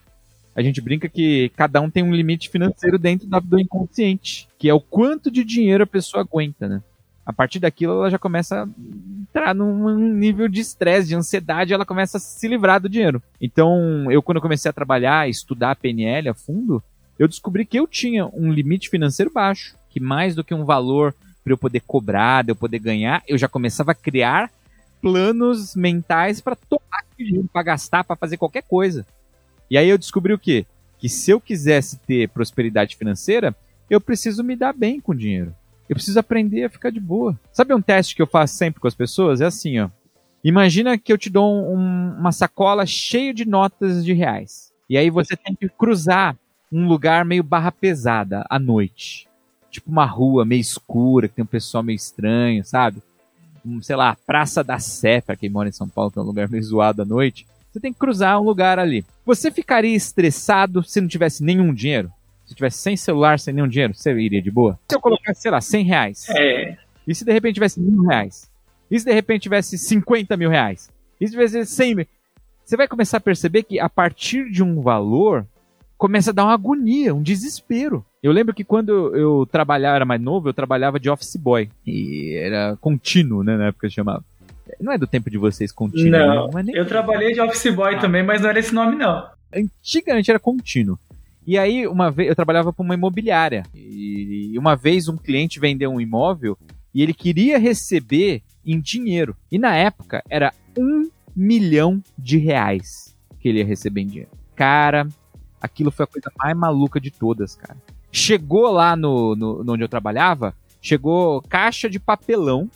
A 0.54 0.62
gente 0.62 0.80
brinca 0.80 1.08
que 1.08 1.52
cada 1.56 1.80
um 1.80 1.88
tem 1.88 2.02
um 2.02 2.12
limite 2.12 2.48
financeiro 2.48 2.98
dentro 2.98 3.28
do 3.28 3.60
inconsciente, 3.60 4.48
que 4.58 4.68
é 4.68 4.74
o 4.74 4.80
quanto 4.80 5.30
de 5.30 5.44
dinheiro 5.44 5.84
a 5.84 5.86
pessoa 5.86 6.22
aguenta, 6.22 6.68
né? 6.68 6.82
A 7.24 7.32
partir 7.32 7.60
daquilo 7.60 7.92
ela 7.92 8.10
já 8.10 8.18
começa 8.18 8.64
a 8.64 8.68
entrar 9.20 9.54
num 9.54 9.96
nível 10.14 10.48
de 10.48 10.60
estresse, 10.60 11.08
de 11.08 11.14
ansiedade, 11.14 11.72
ela 11.72 11.86
começa 11.86 12.16
a 12.16 12.20
se 12.20 12.48
livrar 12.48 12.80
do 12.80 12.88
dinheiro. 12.88 13.22
Então, 13.40 14.10
eu 14.10 14.22
quando 14.22 14.40
comecei 14.40 14.68
a 14.68 14.72
trabalhar, 14.72 15.28
estudar 15.28 15.70
a 15.70 15.76
PNL 15.76 16.30
a 16.30 16.34
fundo, 16.34 16.82
eu 17.18 17.28
descobri 17.28 17.64
que 17.64 17.78
eu 17.78 17.86
tinha 17.86 18.26
um 18.26 18.50
limite 18.50 18.88
financeiro 18.88 19.30
baixo, 19.30 19.76
que 19.90 20.00
mais 20.00 20.34
do 20.34 20.42
que 20.42 20.54
um 20.54 20.64
valor 20.64 21.14
para 21.44 21.52
eu 21.52 21.58
poder 21.58 21.80
cobrar, 21.86 22.42
de 22.42 22.50
eu 22.50 22.56
poder 22.56 22.78
ganhar, 22.78 23.22
eu 23.28 23.38
já 23.38 23.46
começava 23.46 23.92
a 23.92 23.94
criar 23.94 24.50
planos 25.00 25.76
mentais 25.76 26.40
para 26.40 26.56
tomar 26.56 27.04
dinheiro, 27.16 27.48
para 27.52 27.62
gastar, 27.62 28.04
para 28.04 28.16
fazer 28.16 28.36
qualquer 28.36 28.62
coisa. 28.62 29.06
E 29.70 29.76
aí 29.76 29.88
eu 29.88 29.98
descobri 29.98 30.32
o 30.32 30.38
quê? 30.38 30.66
Que 30.98 31.08
se 31.08 31.30
eu 31.30 31.40
quisesse 31.40 31.98
ter 31.98 32.28
prosperidade 32.28 32.96
financeira, 32.96 33.54
eu 33.88 34.00
preciso 34.00 34.42
me 34.42 34.56
dar 34.56 34.72
bem 34.72 35.00
com 35.00 35.12
o 35.12 35.16
dinheiro. 35.16 35.54
Eu 35.88 35.96
preciso 35.96 36.18
aprender 36.18 36.64
a 36.64 36.70
ficar 36.70 36.90
de 36.90 37.00
boa. 37.00 37.38
Sabe 37.52 37.74
um 37.74 37.80
teste 37.80 38.14
que 38.14 38.20
eu 38.20 38.26
faço 38.26 38.54
sempre 38.54 38.80
com 38.80 38.86
as 38.88 38.94
pessoas? 38.94 39.40
É 39.40 39.46
assim, 39.46 39.78
ó. 39.78 39.88
Imagina 40.44 40.96
que 40.96 41.12
eu 41.12 41.18
te 41.18 41.30
dou 41.30 41.74
um, 41.74 42.14
uma 42.18 42.30
sacola 42.30 42.86
cheia 42.86 43.32
de 43.34 43.44
notas 43.44 44.04
de 44.04 44.12
reais. 44.12 44.72
E 44.88 44.96
aí 44.96 45.10
você 45.10 45.36
tem 45.36 45.54
que 45.54 45.68
cruzar 45.68 46.36
um 46.70 46.86
lugar 46.86 47.24
meio 47.24 47.42
barra 47.42 47.72
pesada 47.72 48.44
à 48.48 48.58
noite. 48.58 49.26
Tipo 49.70 49.90
uma 49.90 50.04
rua 50.04 50.44
meio 50.44 50.60
escura, 50.60 51.28
que 51.28 51.34
tem 51.34 51.42
um 51.42 51.46
pessoal 51.46 51.82
meio 51.82 51.96
estranho, 51.96 52.64
sabe? 52.64 53.02
Um, 53.64 53.82
sei 53.82 53.96
lá, 53.96 54.16
Praça 54.26 54.62
da 54.62 54.78
Sé, 54.78 55.20
pra 55.20 55.36
quem 55.36 55.50
mora 55.50 55.68
em 55.68 55.72
São 55.72 55.88
Paulo, 55.88 56.10
que 56.10 56.18
é 56.18 56.22
um 56.22 56.24
lugar 56.24 56.48
meio 56.48 56.62
zoado 56.62 57.02
à 57.02 57.04
noite. 57.04 57.46
Você 57.70 57.80
tem 57.80 57.92
que 57.92 57.98
cruzar 57.98 58.40
um 58.40 58.44
lugar 58.44 58.78
ali. 58.78 59.04
Você 59.24 59.50
ficaria 59.50 59.94
estressado 59.94 60.82
se 60.82 61.00
não 61.00 61.08
tivesse 61.08 61.42
nenhum 61.44 61.72
dinheiro? 61.72 62.10
Se 62.46 62.54
tivesse 62.54 62.78
sem 62.78 62.96
celular, 62.96 63.38
sem 63.38 63.52
nenhum 63.52 63.68
dinheiro, 63.68 63.94
você 63.94 64.12
iria 64.12 64.40
de 64.40 64.50
boa? 64.50 64.78
Se 64.90 64.96
eu 64.96 65.00
colocasse, 65.00 65.42
sei 65.42 65.50
lá, 65.50 65.60
100 65.60 65.84
reais. 65.84 66.26
É. 66.30 66.76
E 67.06 67.14
se 67.14 67.24
de 67.24 67.32
repente 67.32 67.54
tivesse 67.54 67.80
mil 67.80 68.02
reais? 68.02 68.50
E 68.90 68.98
se 68.98 69.04
de 69.04 69.12
repente 69.12 69.42
tivesse 69.42 69.76
50 69.76 70.36
mil 70.36 70.48
reais? 70.48 70.90
E 71.20 71.26
se 71.26 71.32
tivesse 71.32 71.66
100 71.66 71.94
mil? 71.94 72.06
Você 72.64 72.76
vai 72.76 72.88
começar 72.88 73.18
a 73.18 73.20
perceber 73.20 73.62
que 73.62 73.78
a 73.78 73.88
partir 73.88 74.50
de 74.50 74.62
um 74.62 74.80
valor, 74.80 75.46
começa 75.98 76.30
a 76.30 76.32
dar 76.32 76.44
uma 76.44 76.54
agonia, 76.54 77.14
um 77.14 77.22
desespero. 77.22 78.04
Eu 78.22 78.32
lembro 78.32 78.54
que 78.54 78.64
quando 78.64 79.14
eu 79.16 79.46
trabalhava, 79.50 79.96
era 79.96 80.04
mais 80.04 80.20
novo, 80.20 80.48
eu 80.48 80.54
trabalhava 80.54 80.98
de 80.98 81.10
office 81.10 81.36
boy. 81.36 81.68
E 81.86 82.34
era 82.36 82.76
contínuo, 82.80 83.42
né, 83.42 83.56
na 83.56 83.66
época 83.66 83.90
chamava. 83.90 84.24
Não 84.80 84.92
é 84.92 84.98
do 84.98 85.06
tempo 85.06 85.30
de 85.30 85.38
vocês 85.38 85.72
contínuo. 85.72 86.10
Não, 86.10 86.48
né? 86.48 86.62
nem... 86.64 86.76
eu 86.76 86.86
trabalhei 86.86 87.32
de 87.32 87.40
office 87.40 87.74
boy 87.74 87.94
ah. 87.94 87.98
também, 87.98 88.22
mas 88.22 88.40
não 88.40 88.48
era 88.48 88.58
esse 88.58 88.74
nome 88.74 88.96
não. 88.96 89.28
Antigamente 89.54 90.30
era 90.30 90.38
contínuo. 90.38 90.98
E 91.46 91.56
aí, 91.56 91.86
uma 91.86 92.10
vez, 92.10 92.28
eu 92.28 92.36
trabalhava 92.36 92.72
para 92.72 92.84
uma 92.84 92.94
imobiliária. 92.94 93.62
E 93.74 94.54
uma 94.58 94.76
vez 94.76 95.08
um 95.08 95.16
cliente 95.16 95.58
vendeu 95.58 95.90
um 95.90 96.00
imóvel 96.00 96.58
e 96.94 97.02
ele 97.02 97.14
queria 97.14 97.58
receber 97.58 98.42
em 98.64 98.80
dinheiro. 98.80 99.34
E 99.50 99.58
na 99.58 99.74
época 99.74 100.22
era 100.28 100.52
um 100.76 101.08
milhão 101.34 102.02
de 102.18 102.36
reais 102.36 103.16
que 103.40 103.48
ele 103.48 103.60
ia 103.60 103.64
receber 103.64 104.02
em 104.02 104.06
dinheiro. 104.06 104.30
Cara, 104.54 105.08
aquilo 105.60 105.90
foi 105.90 106.04
a 106.04 106.08
coisa 106.08 106.30
mais 106.36 106.56
maluca 106.56 107.00
de 107.00 107.10
todas, 107.10 107.54
cara. 107.54 107.78
Chegou 108.12 108.70
lá 108.70 108.96
no, 108.96 109.34
no, 109.34 109.64
no 109.64 109.72
onde 109.72 109.82
eu 109.82 109.88
trabalhava, 109.88 110.54
chegou 110.82 111.40
caixa 111.42 111.88
de 111.88 111.98
papelão 111.98 112.68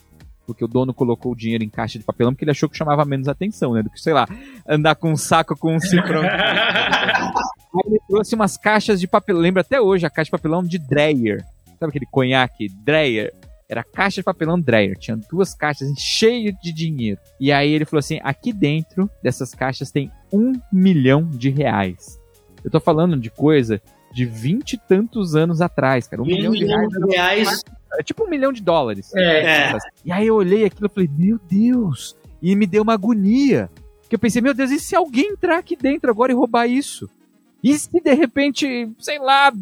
porque 0.47 0.65
o 0.65 0.69
dono 0.69 0.93
colocou 0.93 1.33
o 1.33 1.37
dinheiro 1.37 1.65
em 1.65 1.69
caixa 1.69 1.99
de 1.99 2.05
papelão 2.05 2.33
porque 2.33 2.45
ele 2.45 2.51
achou 2.51 2.69
que 2.69 2.77
chamava 2.77 3.05
menos 3.05 3.29
atenção, 3.29 3.75
né? 3.75 3.83
Do 3.83 3.91
que, 3.91 4.01
sei 4.01 4.13
lá, 4.13 4.27
andar 4.67 4.95
com 4.95 5.13
um 5.13 5.17
saco 5.17 5.57
com 5.57 5.75
um 5.75 5.81
cifrão. 5.81 6.23
Aí 7.75 7.83
ele 7.87 8.01
trouxe 8.09 8.35
umas 8.35 8.57
caixas 8.57 9.01
de 9.01 9.07
papelão. 9.07 9.41
Lembra 9.41 9.63
até 9.63 9.81
hoje 9.81 10.05
a 10.05 10.11
caixa 10.11 10.27
de 10.27 10.33
papelão 10.33 10.63
de 10.63 10.79
Dreyer. 10.79 11.45
Sabe 11.79 11.91
aquele 11.91 12.07
conhaque? 12.07 12.69
Dreyer. 12.69 13.33
Era 13.69 13.83
caixa 13.83 14.21
de 14.21 14.25
papelão 14.25 14.61
Dreyer. 14.61 14.99
Tinha 14.99 15.17
duas 15.31 15.55
caixas 15.55 15.89
cheias 15.99 16.55
de 16.63 16.73
dinheiro. 16.73 17.19
E 17.41 17.51
aí 17.51 17.73
ele 17.73 17.87
falou 17.87 18.01
assim: 18.01 18.21
aqui 18.23 18.53
dentro 18.53 19.09
dessas 19.23 19.55
caixas 19.55 19.91
tem 19.91 20.11
um 20.31 20.53
milhão 20.71 21.25
de 21.25 21.49
reais. 21.49 22.21
Eu 22.63 22.71
tô 22.71 22.79
falando 22.79 23.17
de 23.19 23.31
coisa 23.31 23.81
de 24.13 24.27
vinte 24.27 24.75
e 24.75 24.79
tantos 24.79 25.35
anos 25.35 25.63
atrás, 25.63 26.07
cara. 26.07 26.23
Um, 26.23 26.27
milhão, 26.27 26.53
milhão, 26.53 26.87
de 26.87 26.99
reais. 26.99 27.09
De 27.09 27.17
reais 27.17 27.65
é 27.99 28.03
tipo 28.03 28.25
um 28.25 28.29
milhão 28.31 28.53
de 28.53 28.63
dólares. 28.63 29.15
É. 29.15 29.73
é. 29.73 29.79
E 30.05 30.13
aí 30.13 30.27
eu 30.27 30.35
olhei 30.35 30.65
aquilo 30.65 30.87
e 30.87 30.95
falei, 30.95 31.11
meu 31.17 31.39
Deus. 31.49 32.17
E 32.41 32.57
me 32.57 32.67
deu 32.67 32.83
uma 32.83 32.95
agonia. 32.95 33.71
Que 34.09 34.15
eu 34.15 34.19
pensei, 34.19 34.43
meu 34.43 34.55
Deus, 34.55 34.71
e 34.71 34.81
se 34.81 34.95
alguém 34.95 35.33
entrar 35.33 35.59
aqui 35.59 35.77
dentro 35.77 36.11
agora 36.11 36.33
e 36.33 36.35
roubar 36.35 36.67
isso? 36.67 37.09
E 37.63 37.79
se 37.79 37.89
de 38.01 38.15
repente, 38.15 38.91
sei 38.99 39.19
lá, 39.19 39.53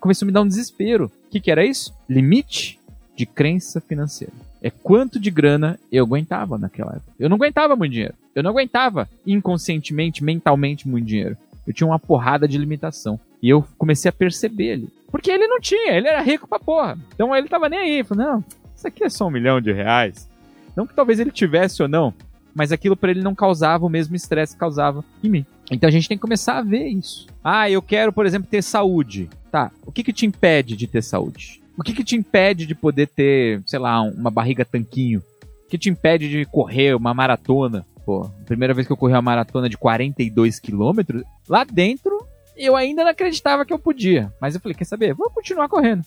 começou 0.00 0.24
a 0.24 0.28
me 0.28 0.32
dar 0.32 0.42
um 0.42 0.48
desespero. 0.48 1.06
O 1.26 1.30
que, 1.30 1.40
que 1.40 1.50
era 1.50 1.64
isso? 1.64 1.92
Limite 2.08 2.78
de 3.16 3.26
crença 3.26 3.80
financeira. 3.80 4.32
É 4.62 4.70
quanto 4.70 5.18
de 5.18 5.30
grana 5.30 5.78
eu 5.90 6.04
aguentava 6.04 6.56
naquela 6.56 6.92
época. 6.92 7.12
Eu 7.18 7.28
não 7.28 7.36
aguentava 7.36 7.74
muito 7.74 7.92
dinheiro. 7.92 8.14
Eu 8.34 8.42
não 8.42 8.50
aguentava 8.50 9.08
inconscientemente, 9.26 10.22
mentalmente 10.22 10.86
muito 10.86 11.06
dinheiro. 11.06 11.36
Eu 11.66 11.72
tinha 11.72 11.86
uma 11.86 11.98
porrada 11.98 12.46
de 12.46 12.56
limitação. 12.56 13.18
E 13.42 13.48
eu 13.48 13.64
comecei 13.76 14.08
a 14.08 14.12
perceber 14.12 14.72
ali. 14.72 14.88
Porque 15.10 15.30
ele 15.30 15.46
não 15.46 15.60
tinha, 15.60 15.92
ele 15.92 16.08
era 16.08 16.20
rico 16.20 16.46
pra 16.46 16.58
porra. 16.58 16.98
Então 17.14 17.34
ele 17.34 17.48
tava 17.48 17.68
nem 17.68 17.78
aí. 17.78 18.04
Falou, 18.04 18.24
não, 18.24 18.44
isso 18.74 18.86
aqui 18.86 19.04
é 19.04 19.08
só 19.08 19.26
um 19.26 19.30
milhão 19.30 19.60
de 19.60 19.72
reais. 19.72 20.28
Não 20.76 20.86
que 20.86 20.94
talvez 20.94 21.18
ele 21.18 21.30
tivesse 21.30 21.82
ou 21.82 21.88
não, 21.88 22.14
mas 22.54 22.70
aquilo 22.70 22.96
para 22.96 23.10
ele 23.10 23.22
não 23.22 23.34
causava 23.34 23.84
o 23.84 23.88
mesmo 23.88 24.14
estresse 24.14 24.54
que 24.54 24.60
causava 24.60 25.04
em 25.22 25.28
mim. 25.28 25.46
Então 25.70 25.88
a 25.88 25.90
gente 25.90 26.08
tem 26.08 26.16
que 26.16 26.22
começar 26.22 26.58
a 26.58 26.62
ver 26.62 26.86
isso. 26.86 27.26
Ah, 27.42 27.70
eu 27.70 27.82
quero, 27.82 28.12
por 28.12 28.26
exemplo, 28.26 28.48
ter 28.50 28.62
saúde. 28.62 29.28
Tá, 29.50 29.70
o 29.84 29.90
que 29.90 30.04
que 30.04 30.12
te 30.12 30.26
impede 30.26 30.76
de 30.76 30.86
ter 30.86 31.02
saúde? 31.02 31.60
O 31.76 31.82
que 31.82 31.92
que 31.92 32.04
te 32.04 32.16
impede 32.16 32.66
de 32.66 32.74
poder 32.74 33.06
ter, 33.06 33.62
sei 33.66 33.78
lá, 33.78 34.02
uma 34.02 34.30
barriga 34.30 34.64
tanquinho? 34.64 35.22
O 35.64 35.68
que 35.68 35.78
te 35.78 35.88
impede 35.88 36.28
de 36.28 36.44
correr 36.44 36.94
uma 36.94 37.14
maratona? 37.14 37.86
Pô, 38.04 38.28
primeira 38.46 38.74
vez 38.74 38.86
que 38.86 38.92
eu 38.92 38.96
corri 38.96 39.12
uma 39.12 39.22
maratona 39.22 39.68
de 39.68 39.76
42 39.76 40.58
quilômetros, 40.58 41.22
lá 41.48 41.62
dentro 41.64 42.18
eu 42.58 42.76
ainda 42.76 43.04
não 43.04 43.10
acreditava 43.10 43.64
que 43.64 43.72
eu 43.72 43.78
podia. 43.78 44.32
Mas 44.40 44.54
eu 44.54 44.60
falei, 44.60 44.74
quer 44.74 44.84
saber? 44.84 45.14
Vou 45.14 45.30
continuar 45.30 45.68
correndo. 45.68 46.04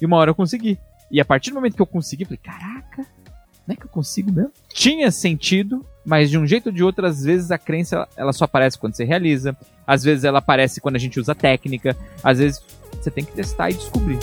E 0.00 0.04
uma 0.04 0.16
hora 0.16 0.30
eu 0.30 0.34
consegui. 0.34 0.78
E 1.10 1.20
a 1.20 1.24
partir 1.24 1.50
do 1.50 1.54
momento 1.54 1.76
que 1.76 1.82
eu 1.82 1.86
consegui, 1.86 2.24
eu 2.24 2.26
falei, 2.26 2.40
caraca, 2.42 3.06
não 3.66 3.74
é 3.74 3.76
que 3.76 3.84
eu 3.84 3.90
consigo 3.90 4.32
mesmo? 4.32 4.52
Tinha 4.68 5.10
sentido, 5.10 5.86
mas 6.04 6.30
de 6.30 6.38
um 6.38 6.46
jeito 6.46 6.66
ou 6.66 6.72
de 6.72 6.82
outro, 6.82 7.06
às 7.06 7.22
vezes 7.22 7.50
a 7.50 7.58
crença 7.58 8.08
ela 8.16 8.32
só 8.32 8.44
aparece 8.44 8.78
quando 8.78 8.96
você 8.96 9.04
realiza, 9.04 9.56
às 9.86 10.02
vezes 10.02 10.24
ela 10.24 10.40
aparece 10.40 10.80
quando 10.80 10.96
a 10.96 10.98
gente 10.98 11.20
usa 11.20 11.34
técnica, 11.34 11.96
às 12.22 12.38
vezes 12.38 12.62
você 12.92 13.10
tem 13.10 13.24
que 13.24 13.32
testar 13.32 13.70
e 13.70 13.74
descobrir. 13.74 14.18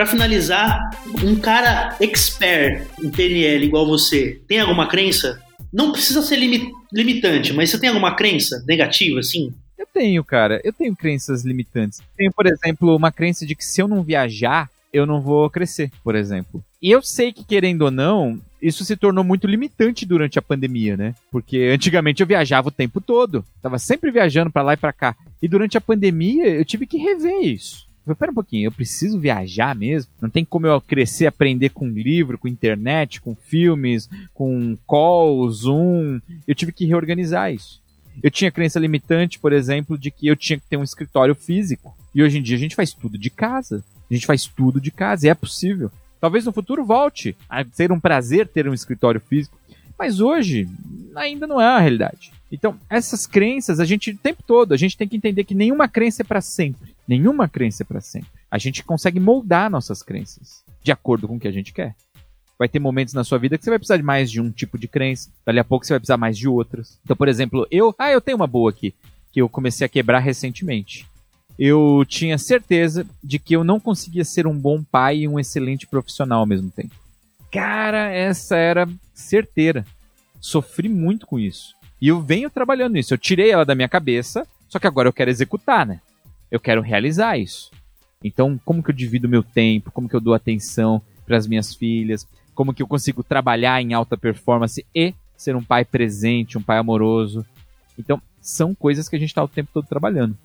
Para 0.00 0.06
finalizar, 0.06 0.88
um 1.22 1.36
cara 1.36 1.94
expert 2.00 2.86
em 3.02 3.10
PNL 3.10 3.66
igual 3.66 3.86
você, 3.86 4.40
tem 4.48 4.58
alguma 4.58 4.88
crença? 4.88 5.38
Não 5.70 5.92
precisa 5.92 6.22
ser 6.22 6.36
limi 6.36 6.72
limitante, 6.90 7.52
mas 7.52 7.68
você 7.68 7.78
tem 7.78 7.90
alguma 7.90 8.14
crença 8.14 8.64
negativa, 8.66 9.20
assim? 9.20 9.52
Eu 9.76 9.86
tenho, 9.92 10.24
cara. 10.24 10.58
Eu 10.64 10.72
tenho 10.72 10.96
crenças 10.96 11.44
limitantes. 11.44 12.00
Tenho, 12.16 12.32
por 12.32 12.46
exemplo, 12.46 12.96
uma 12.96 13.12
crença 13.12 13.44
de 13.44 13.54
que 13.54 13.62
se 13.62 13.82
eu 13.82 13.86
não 13.86 14.02
viajar, 14.02 14.70
eu 14.90 15.04
não 15.04 15.20
vou 15.20 15.50
crescer, 15.50 15.90
por 16.02 16.14
exemplo. 16.14 16.64
E 16.80 16.90
eu 16.90 17.02
sei 17.02 17.30
que, 17.30 17.44
querendo 17.44 17.82
ou 17.82 17.90
não, 17.90 18.40
isso 18.62 18.86
se 18.86 18.96
tornou 18.96 19.22
muito 19.22 19.46
limitante 19.46 20.06
durante 20.06 20.38
a 20.38 20.42
pandemia, 20.42 20.96
né? 20.96 21.14
Porque 21.30 21.70
antigamente 21.74 22.22
eu 22.22 22.26
viajava 22.26 22.68
o 22.68 22.72
tempo 22.72 23.02
todo, 23.02 23.44
tava 23.60 23.78
sempre 23.78 24.10
viajando 24.10 24.50
para 24.50 24.62
lá 24.62 24.72
e 24.72 24.78
para 24.78 24.94
cá. 24.94 25.14
E 25.42 25.46
durante 25.46 25.76
a 25.76 25.80
pandemia 25.80 26.48
eu 26.48 26.64
tive 26.64 26.86
que 26.86 26.96
rever 26.96 27.42
isso. 27.42 27.89
Pera 28.16 28.30
um 28.30 28.34
pouquinho, 28.34 28.66
eu 28.66 28.72
preciso 28.72 29.18
viajar 29.18 29.74
mesmo? 29.74 30.10
Não 30.20 30.30
tem 30.30 30.44
como 30.44 30.66
eu 30.66 30.80
crescer, 30.80 31.26
aprender 31.26 31.70
com 31.70 31.88
livro, 31.88 32.38
com 32.38 32.48
internet, 32.48 33.20
com 33.20 33.34
filmes, 33.34 34.08
com 34.34 34.76
call, 34.86 35.48
Zoom. 35.50 36.20
Eu 36.46 36.54
tive 36.54 36.72
que 36.72 36.86
reorganizar 36.86 37.52
isso. 37.52 37.80
Eu 38.22 38.30
tinha 38.30 38.50
crença 38.50 38.78
limitante, 38.78 39.38
por 39.38 39.52
exemplo, 39.52 39.96
de 39.96 40.10
que 40.10 40.26
eu 40.26 40.36
tinha 40.36 40.58
que 40.58 40.66
ter 40.68 40.76
um 40.76 40.82
escritório 40.82 41.34
físico. 41.34 41.96
E 42.14 42.22
hoje 42.22 42.38
em 42.38 42.42
dia 42.42 42.56
a 42.56 42.60
gente 42.60 42.74
faz 42.74 42.92
tudo 42.92 43.16
de 43.16 43.30
casa. 43.30 43.84
A 44.10 44.14
gente 44.14 44.26
faz 44.26 44.44
tudo 44.44 44.80
de 44.80 44.90
casa 44.90 45.26
e 45.26 45.30
é 45.30 45.34
possível. 45.34 45.90
Talvez 46.20 46.44
no 46.44 46.52
futuro 46.52 46.84
volte 46.84 47.36
a 47.48 47.64
ser 47.64 47.92
um 47.92 48.00
prazer 48.00 48.48
ter 48.48 48.68
um 48.68 48.74
escritório 48.74 49.20
físico. 49.20 49.58
Mas 49.98 50.20
hoje 50.20 50.68
ainda 51.14 51.46
não 51.46 51.60
é 51.60 51.66
a 51.66 51.78
realidade. 51.78 52.32
Então, 52.50 52.76
essas 52.88 53.26
crenças, 53.26 53.78
a 53.78 53.84
gente, 53.84 54.10
o 54.10 54.16
tempo 54.18 54.42
todo, 54.44 54.72
a 54.72 54.76
gente 54.76 54.96
tem 54.96 55.06
que 55.06 55.16
entender 55.16 55.44
que 55.44 55.54
nenhuma 55.54 55.86
crença 55.86 56.22
é 56.22 56.24
para 56.24 56.40
sempre. 56.40 56.94
Nenhuma 57.10 57.48
crença 57.48 57.82
é 57.82 57.84
para 57.84 58.00
sempre. 58.00 58.30
A 58.48 58.56
gente 58.56 58.84
consegue 58.84 59.18
moldar 59.18 59.68
nossas 59.68 60.00
crenças 60.00 60.62
de 60.80 60.92
acordo 60.92 61.26
com 61.26 61.34
o 61.34 61.40
que 61.40 61.48
a 61.48 61.50
gente 61.50 61.72
quer. 61.72 61.96
vai 62.56 62.68
ter 62.68 62.78
momentos 62.78 63.14
na 63.14 63.24
sua 63.24 63.36
vida 63.36 63.58
que 63.58 63.64
você 63.64 63.70
vai 63.70 63.80
precisar 63.80 63.96
de 63.96 64.04
mais 64.04 64.30
de 64.30 64.40
um 64.40 64.48
tipo 64.48 64.78
de 64.78 64.86
crença, 64.86 65.28
dali 65.44 65.58
a 65.58 65.64
pouco 65.64 65.84
você 65.84 65.92
vai 65.92 65.98
precisar 65.98 66.16
mais 66.16 66.38
de 66.38 66.46
outras. 66.46 67.00
Então, 67.02 67.16
por 67.16 67.26
exemplo, 67.26 67.66
eu, 67.68 67.92
ah, 67.98 68.12
eu 68.12 68.20
tenho 68.20 68.36
uma 68.36 68.46
boa 68.46 68.70
aqui, 68.70 68.94
que 69.32 69.40
eu 69.40 69.48
comecei 69.48 69.84
a 69.84 69.88
quebrar 69.88 70.20
recentemente. 70.20 71.04
Eu 71.58 72.04
tinha 72.06 72.38
certeza 72.38 73.04
de 73.24 73.40
que 73.40 73.56
eu 73.56 73.64
não 73.64 73.80
conseguia 73.80 74.24
ser 74.24 74.46
um 74.46 74.56
bom 74.56 74.80
pai 74.80 75.18
e 75.18 75.28
um 75.28 75.36
excelente 75.36 75.88
profissional 75.88 76.38
ao 76.38 76.46
mesmo 76.46 76.70
tempo. 76.70 76.94
Cara, 77.50 78.12
essa 78.12 78.56
era 78.56 78.88
certeira. 79.12 79.84
Sofri 80.40 80.88
muito 80.88 81.26
com 81.26 81.40
isso. 81.40 81.74
E 82.00 82.06
eu 82.06 82.20
venho 82.20 82.48
trabalhando 82.48 82.92
nisso. 82.92 83.12
Eu 83.12 83.18
tirei 83.18 83.50
ela 83.50 83.64
da 83.64 83.74
minha 83.74 83.88
cabeça, 83.88 84.46
só 84.68 84.78
que 84.78 84.86
agora 84.86 85.08
eu 85.08 85.12
quero 85.12 85.28
executar, 85.28 85.84
né? 85.84 86.00
Eu 86.50 86.60
quero 86.60 86.80
realizar 86.80 87.38
isso. 87.38 87.70
Então, 88.22 88.60
como 88.64 88.82
que 88.82 88.90
eu 88.90 88.94
divido 88.94 89.28
meu 89.28 89.42
tempo? 89.42 89.90
Como 89.90 90.08
que 90.08 90.14
eu 90.14 90.20
dou 90.20 90.34
atenção 90.34 91.00
para 91.24 91.36
as 91.36 91.46
minhas 91.46 91.74
filhas? 91.74 92.26
Como 92.54 92.74
que 92.74 92.82
eu 92.82 92.86
consigo 92.86 93.22
trabalhar 93.22 93.80
em 93.80 93.94
alta 93.94 94.16
performance 94.16 94.84
e 94.94 95.14
ser 95.36 95.56
um 95.56 95.62
pai 95.62 95.84
presente, 95.84 96.58
um 96.58 96.62
pai 96.62 96.78
amoroso? 96.78 97.46
Então, 97.98 98.20
são 98.40 98.74
coisas 98.74 99.08
que 99.08 99.16
a 99.16 99.18
gente 99.18 99.30
está 99.30 99.42
o 99.42 99.48
tempo 99.48 99.70
todo 99.72 99.86
trabalhando. 99.86 100.36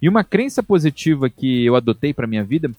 E 0.00 0.08
uma 0.08 0.22
crença 0.22 0.62
positiva 0.62 1.30
que 1.30 1.64
eu 1.64 1.74
adotei 1.74 2.12
para 2.12 2.26
minha 2.26 2.44
vida 2.44 2.70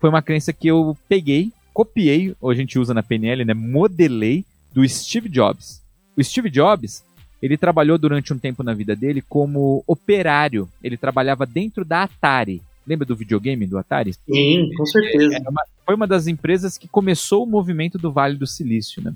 foi 0.00 0.10
uma 0.10 0.22
crença 0.22 0.52
que 0.52 0.66
eu 0.66 0.96
peguei, 1.08 1.52
copiei, 1.72 2.34
ou 2.40 2.50
a 2.50 2.54
gente 2.54 2.78
usa 2.78 2.92
na 2.92 3.02
PNL, 3.02 3.44
né, 3.44 3.54
modelei 3.54 4.44
do 4.72 4.86
Steve 4.86 5.28
Jobs. 5.28 5.82
O 6.16 6.22
Steve 6.22 6.50
Jobs, 6.50 7.04
ele 7.44 7.58
trabalhou 7.58 7.98
durante 7.98 8.32
um 8.32 8.38
tempo 8.38 8.62
na 8.62 8.72
vida 8.72 8.96
dele 8.96 9.20
como 9.20 9.84
operário. 9.86 10.66
Ele 10.82 10.96
trabalhava 10.96 11.44
dentro 11.44 11.84
da 11.84 12.04
Atari. 12.04 12.62
Lembra 12.86 13.04
do 13.04 13.14
videogame 13.14 13.66
do 13.66 13.76
Atari? 13.76 14.14
Sim, 14.14 14.70
com 14.74 14.86
certeza. 14.86 15.44
Uma, 15.46 15.62
foi 15.84 15.94
uma 15.94 16.06
das 16.06 16.26
empresas 16.26 16.78
que 16.78 16.88
começou 16.88 17.44
o 17.44 17.46
movimento 17.46 17.98
do 17.98 18.10
Vale 18.10 18.38
do 18.38 18.46
Silício, 18.46 19.02
né? 19.02 19.12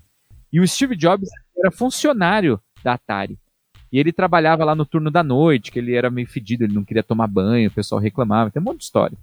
E 0.52 0.60
o 0.60 0.68
Steve 0.68 0.94
Jobs 0.94 1.30
era 1.56 1.70
funcionário 1.70 2.60
da 2.84 2.92
Atari. 2.92 3.38
E 3.90 3.98
ele 3.98 4.12
trabalhava 4.12 4.62
lá 4.62 4.74
no 4.74 4.84
turno 4.84 5.10
da 5.10 5.22
noite, 5.22 5.72
que 5.72 5.78
ele 5.78 5.94
era 5.94 6.10
meio 6.10 6.28
fedido, 6.28 6.64
ele 6.64 6.74
não 6.74 6.84
queria 6.84 7.02
tomar 7.02 7.28
banho, 7.28 7.70
o 7.70 7.72
pessoal 7.72 7.98
reclamava, 7.98 8.50
tem 8.50 8.60
um 8.60 8.64
monte 8.66 8.80
de 8.80 8.84
história. 8.84 9.16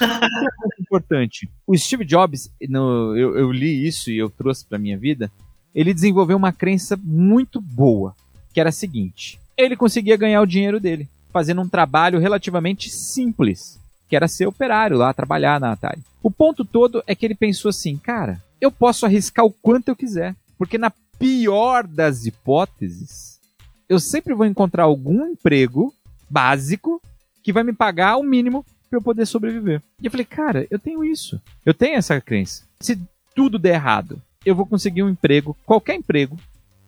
é 0.00 0.06
importante. 0.80 1.50
O 1.66 1.76
Steve 1.76 2.04
Jobs, 2.04 2.48
no, 2.68 3.16
eu, 3.16 3.36
eu, 3.36 3.50
li 3.50 3.84
isso 3.84 4.08
e 4.08 4.18
eu 4.18 4.30
trouxe 4.30 4.64
para 4.64 4.78
minha 4.78 4.96
vida. 4.96 5.32
Ele 5.74 5.92
desenvolveu 5.92 6.36
uma 6.36 6.52
crença 6.52 6.96
muito 7.02 7.60
boa, 7.60 8.14
que 8.52 8.60
era 8.60 8.68
a 8.68 8.72
seguinte: 8.72 9.40
ele 9.56 9.76
conseguia 9.76 10.16
ganhar 10.16 10.40
o 10.40 10.46
dinheiro 10.46 10.78
dele 10.80 11.08
fazendo 11.32 11.62
um 11.62 11.68
trabalho 11.68 12.18
relativamente 12.18 12.90
simples, 12.90 13.78
que 14.08 14.14
era 14.14 14.28
ser 14.28 14.46
operário 14.46 14.98
lá, 14.98 15.14
trabalhar 15.14 15.58
na 15.58 15.72
Atari. 15.72 16.02
O 16.22 16.30
ponto 16.30 16.64
todo 16.64 17.02
é 17.06 17.14
que 17.14 17.24
ele 17.24 17.34
pensou 17.34 17.70
assim, 17.70 17.96
cara, 17.96 18.40
eu 18.60 18.70
posso 18.70 19.06
arriscar 19.06 19.44
o 19.44 19.50
quanto 19.50 19.88
eu 19.88 19.96
quiser, 19.96 20.36
porque 20.58 20.76
na 20.76 20.92
pior 21.18 21.86
das 21.86 22.26
hipóteses, 22.26 23.40
eu 23.88 23.98
sempre 23.98 24.34
vou 24.34 24.46
encontrar 24.46 24.84
algum 24.84 25.26
emprego 25.26 25.92
básico 26.28 27.00
que 27.42 27.52
vai 27.52 27.64
me 27.64 27.72
pagar 27.72 28.16
o 28.16 28.22
mínimo 28.22 28.64
para 28.88 28.98
eu 28.98 29.02
poder 29.02 29.26
sobreviver. 29.26 29.82
E 30.00 30.06
eu 30.06 30.10
falei, 30.10 30.26
cara, 30.26 30.66
eu 30.70 30.78
tenho 30.78 31.02
isso. 31.02 31.40
Eu 31.64 31.72
tenho 31.72 31.96
essa 31.96 32.20
crença. 32.20 32.64
Se 32.80 33.00
tudo 33.34 33.58
der 33.58 33.74
errado, 33.74 34.20
eu 34.44 34.54
vou 34.54 34.66
conseguir 34.66 35.02
um 35.02 35.08
emprego, 35.08 35.56
qualquer 35.64 35.94
emprego, 35.94 36.38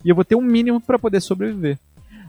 e 0.05 0.09
eu 0.09 0.15
vou 0.15 0.23
ter 0.23 0.35
um 0.35 0.41
mínimo 0.41 0.79
para 0.79 0.99
poder 0.99 1.19
sobreviver. 1.19 1.79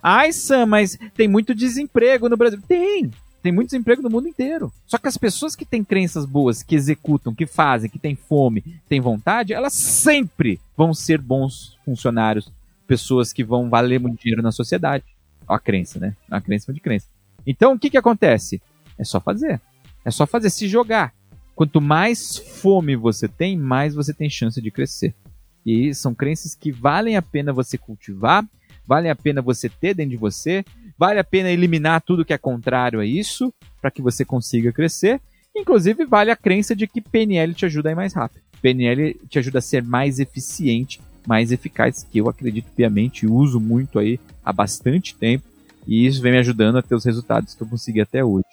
Ai, 0.02 0.32
Sam, 0.32 0.64
mas 0.66 0.98
tem 1.14 1.28
muito 1.28 1.54
desemprego 1.54 2.28
no 2.28 2.36
Brasil. 2.36 2.58
Tem! 2.66 3.10
Tem 3.42 3.52
muito 3.52 3.68
desemprego 3.68 4.02
no 4.02 4.10
mundo 4.10 4.26
inteiro. 4.26 4.72
Só 4.86 4.98
que 4.98 5.06
as 5.06 5.16
pessoas 5.16 5.54
que 5.54 5.64
têm 5.64 5.84
crenças 5.84 6.24
boas, 6.24 6.62
que 6.62 6.74
executam, 6.74 7.34
que 7.34 7.46
fazem, 7.46 7.90
que 7.90 7.98
têm 7.98 8.16
fome, 8.16 8.64
têm 8.88 9.00
vontade, 9.00 9.52
elas 9.52 9.74
sempre 9.74 10.58
vão 10.76 10.92
ser 10.94 11.20
bons 11.20 11.78
funcionários, 11.84 12.50
pessoas 12.88 13.32
que 13.32 13.44
vão 13.44 13.68
valer 13.68 14.00
muito 14.00 14.20
dinheiro 14.20 14.42
na 14.42 14.50
sociedade. 14.50 15.04
Ó, 15.46 15.54
a 15.54 15.60
crença, 15.60 16.00
né? 16.00 16.16
A 16.30 16.40
crença 16.40 16.72
de 16.72 16.80
crença. 16.80 17.06
Então, 17.46 17.74
o 17.74 17.78
que 17.78 17.90
que 17.90 17.98
acontece? 17.98 18.60
É 18.98 19.04
só 19.04 19.20
fazer. 19.20 19.60
É 20.04 20.10
só 20.10 20.26
fazer, 20.26 20.50
se 20.50 20.66
jogar. 20.66 21.12
Quanto 21.54 21.80
mais 21.80 22.36
fome 22.36 22.96
você 22.96 23.28
tem, 23.28 23.56
mais 23.56 23.94
você 23.94 24.12
tem 24.12 24.28
chance 24.28 24.60
de 24.60 24.70
crescer. 24.70 25.14
E 25.66 25.92
são 25.92 26.14
crenças 26.14 26.54
que 26.54 26.70
valem 26.70 27.16
a 27.16 27.22
pena 27.22 27.52
você 27.52 27.76
cultivar, 27.76 28.46
valem 28.86 29.10
a 29.10 29.16
pena 29.16 29.42
você 29.42 29.68
ter 29.68 29.94
dentro 29.94 30.10
de 30.10 30.16
você, 30.16 30.64
vale 30.96 31.18
a 31.18 31.24
pena 31.24 31.50
eliminar 31.50 32.00
tudo 32.00 32.24
que 32.24 32.32
é 32.32 32.38
contrário 32.38 33.00
a 33.00 33.04
isso, 33.04 33.52
para 33.82 33.90
que 33.90 34.00
você 34.00 34.24
consiga 34.24 34.72
crescer. 34.72 35.20
Inclusive, 35.54 36.04
vale 36.04 36.30
a 36.30 36.36
crença 36.36 36.76
de 36.76 36.86
que 36.86 37.00
PNL 37.00 37.52
te 37.52 37.66
ajuda 37.66 37.88
a 37.88 37.92
ir 37.92 37.96
mais 37.96 38.14
rápido. 38.14 38.42
PNL 38.62 39.18
te 39.28 39.38
ajuda 39.38 39.58
a 39.58 39.62
ser 39.62 39.82
mais 39.82 40.20
eficiente 40.20 41.00
mais 41.26 41.50
eficaz, 41.50 42.06
que 42.10 42.18
eu 42.18 42.28
acredito 42.28 42.70
piamente 42.74 43.26
e 43.26 43.28
uso 43.28 43.58
muito 43.58 43.98
aí 43.98 44.18
há 44.44 44.52
bastante 44.52 45.14
tempo. 45.14 45.44
E 45.86 46.06
isso 46.06 46.22
vem 46.22 46.32
me 46.32 46.38
ajudando 46.38 46.76
a 46.78 46.82
ter 46.82 46.94
os 46.94 47.04
resultados 47.04 47.54
que 47.54 47.62
eu 47.62 47.66
consegui 47.66 48.00
até 48.00 48.24
hoje. 48.24 48.44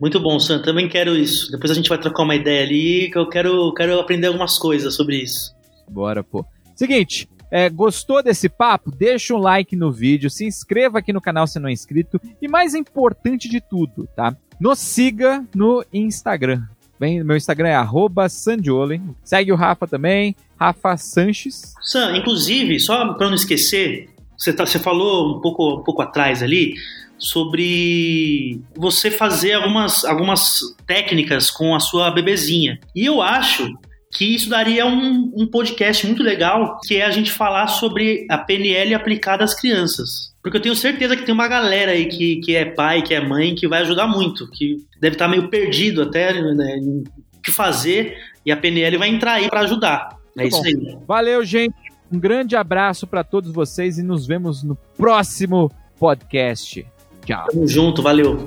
Muito 0.00 0.20
bom, 0.20 0.38
Sam. 0.38 0.60
Também 0.60 0.88
quero 0.88 1.16
isso. 1.16 1.50
Depois 1.50 1.70
a 1.70 1.74
gente 1.74 1.88
vai 1.88 1.98
trocar 1.98 2.22
uma 2.22 2.34
ideia 2.34 2.62
ali, 2.64 3.10
que 3.10 3.18
eu 3.18 3.28
quero, 3.28 3.72
quero 3.72 3.98
aprender 3.98 4.26
algumas 4.26 4.58
coisas 4.58 4.94
sobre 4.94 5.16
isso. 5.16 5.55
Bora, 5.88 6.22
pô. 6.22 6.44
Seguinte, 6.74 7.28
é, 7.50 7.68
gostou 7.70 8.22
desse 8.22 8.48
papo? 8.48 8.90
Deixa 8.90 9.34
um 9.34 9.38
like 9.38 9.76
no 9.76 9.92
vídeo, 9.92 10.28
se 10.28 10.44
inscreva 10.44 10.98
aqui 10.98 11.12
no 11.12 11.20
canal 11.20 11.46
se 11.46 11.58
não 11.58 11.68
é 11.68 11.72
inscrito 11.72 12.20
e 12.40 12.48
mais 12.48 12.74
importante 12.74 13.48
de 13.48 13.60
tudo, 13.60 14.08
tá? 14.14 14.36
Nos 14.60 14.78
siga 14.78 15.44
no 15.54 15.84
Instagram. 15.92 16.62
Vem, 16.98 17.22
meu 17.22 17.36
Instagram 17.36 17.68
é 17.68 18.28
Sandiolen. 18.28 19.14
Segue 19.22 19.52
o 19.52 19.56
Rafa 19.56 19.86
também, 19.86 20.34
Rafa 20.58 20.96
Sanches. 20.96 21.74
Sam, 21.82 22.16
inclusive, 22.16 22.80
só 22.80 23.12
para 23.14 23.28
não 23.28 23.34
esquecer, 23.34 24.08
você, 24.36 24.52
tá, 24.52 24.64
você 24.64 24.78
falou 24.78 25.36
um 25.36 25.40
pouco, 25.40 25.80
um 25.80 25.82
pouco 25.82 26.02
atrás 26.02 26.42
ali 26.42 26.74
sobre 27.18 28.60
você 28.74 29.10
fazer 29.10 29.54
algumas, 29.54 30.04
algumas 30.04 30.60
técnicas 30.86 31.50
com 31.50 31.74
a 31.74 31.80
sua 31.80 32.10
bebezinha. 32.10 32.78
E 32.94 33.04
eu 33.06 33.22
acho 33.22 33.74
que 34.12 34.24
isso 34.24 34.48
daria 34.48 34.86
um, 34.86 35.32
um 35.36 35.46
podcast 35.46 36.06
muito 36.06 36.22
legal, 36.22 36.78
que 36.86 36.96
é 36.96 37.04
a 37.04 37.10
gente 37.10 37.30
falar 37.30 37.66
sobre 37.66 38.26
a 38.30 38.38
PNL 38.38 38.94
aplicada 38.94 39.44
às 39.44 39.54
crianças. 39.54 40.34
Porque 40.42 40.58
eu 40.58 40.62
tenho 40.62 40.76
certeza 40.76 41.16
que 41.16 41.24
tem 41.24 41.34
uma 41.34 41.48
galera 41.48 41.92
aí 41.92 42.06
que, 42.06 42.36
que 42.36 42.54
é 42.54 42.64
pai, 42.64 43.02
que 43.02 43.12
é 43.12 43.20
mãe, 43.20 43.54
que 43.54 43.66
vai 43.66 43.82
ajudar 43.82 44.06
muito, 44.06 44.48
que 44.50 44.76
deve 45.00 45.16
estar 45.16 45.28
meio 45.28 45.48
perdido 45.48 46.02
até 46.02 46.32
né, 46.32 46.76
em 46.76 47.04
o 47.36 47.42
que 47.42 47.50
fazer, 47.50 48.16
e 48.44 48.52
a 48.52 48.56
PNL 48.56 48.96
vai 48.96 49.08
entrar 49.08 49.34
aí 49.34 49.48
para 49.48 49.60
ajudar. 49.60 50.16
É 50.36 50.42
muito 50.42 50.52
isso 50.52 50.62
bom. 50.62 50.88
aí. 50.88 50.98
Valeu, 51.06 51.44
gente. 51.44 51.74
Um 52.10 52.18
grande 52.18 52.54
abraço 52.54 53.06
para 53.06 53.24
todos 53.24 53.52
vocês 53.52 53.98
e 53.98 54.02
nos 54.02 54.26
vemos 54.26 54.62
no 54.62 54.76
próximo 54.96 55.70
podcast. 55.98 56.86
Tchau. 57.24 57.46
Tamo 57.50 57.66
junto, 57.66 58.02
valeu. 58.02 58.46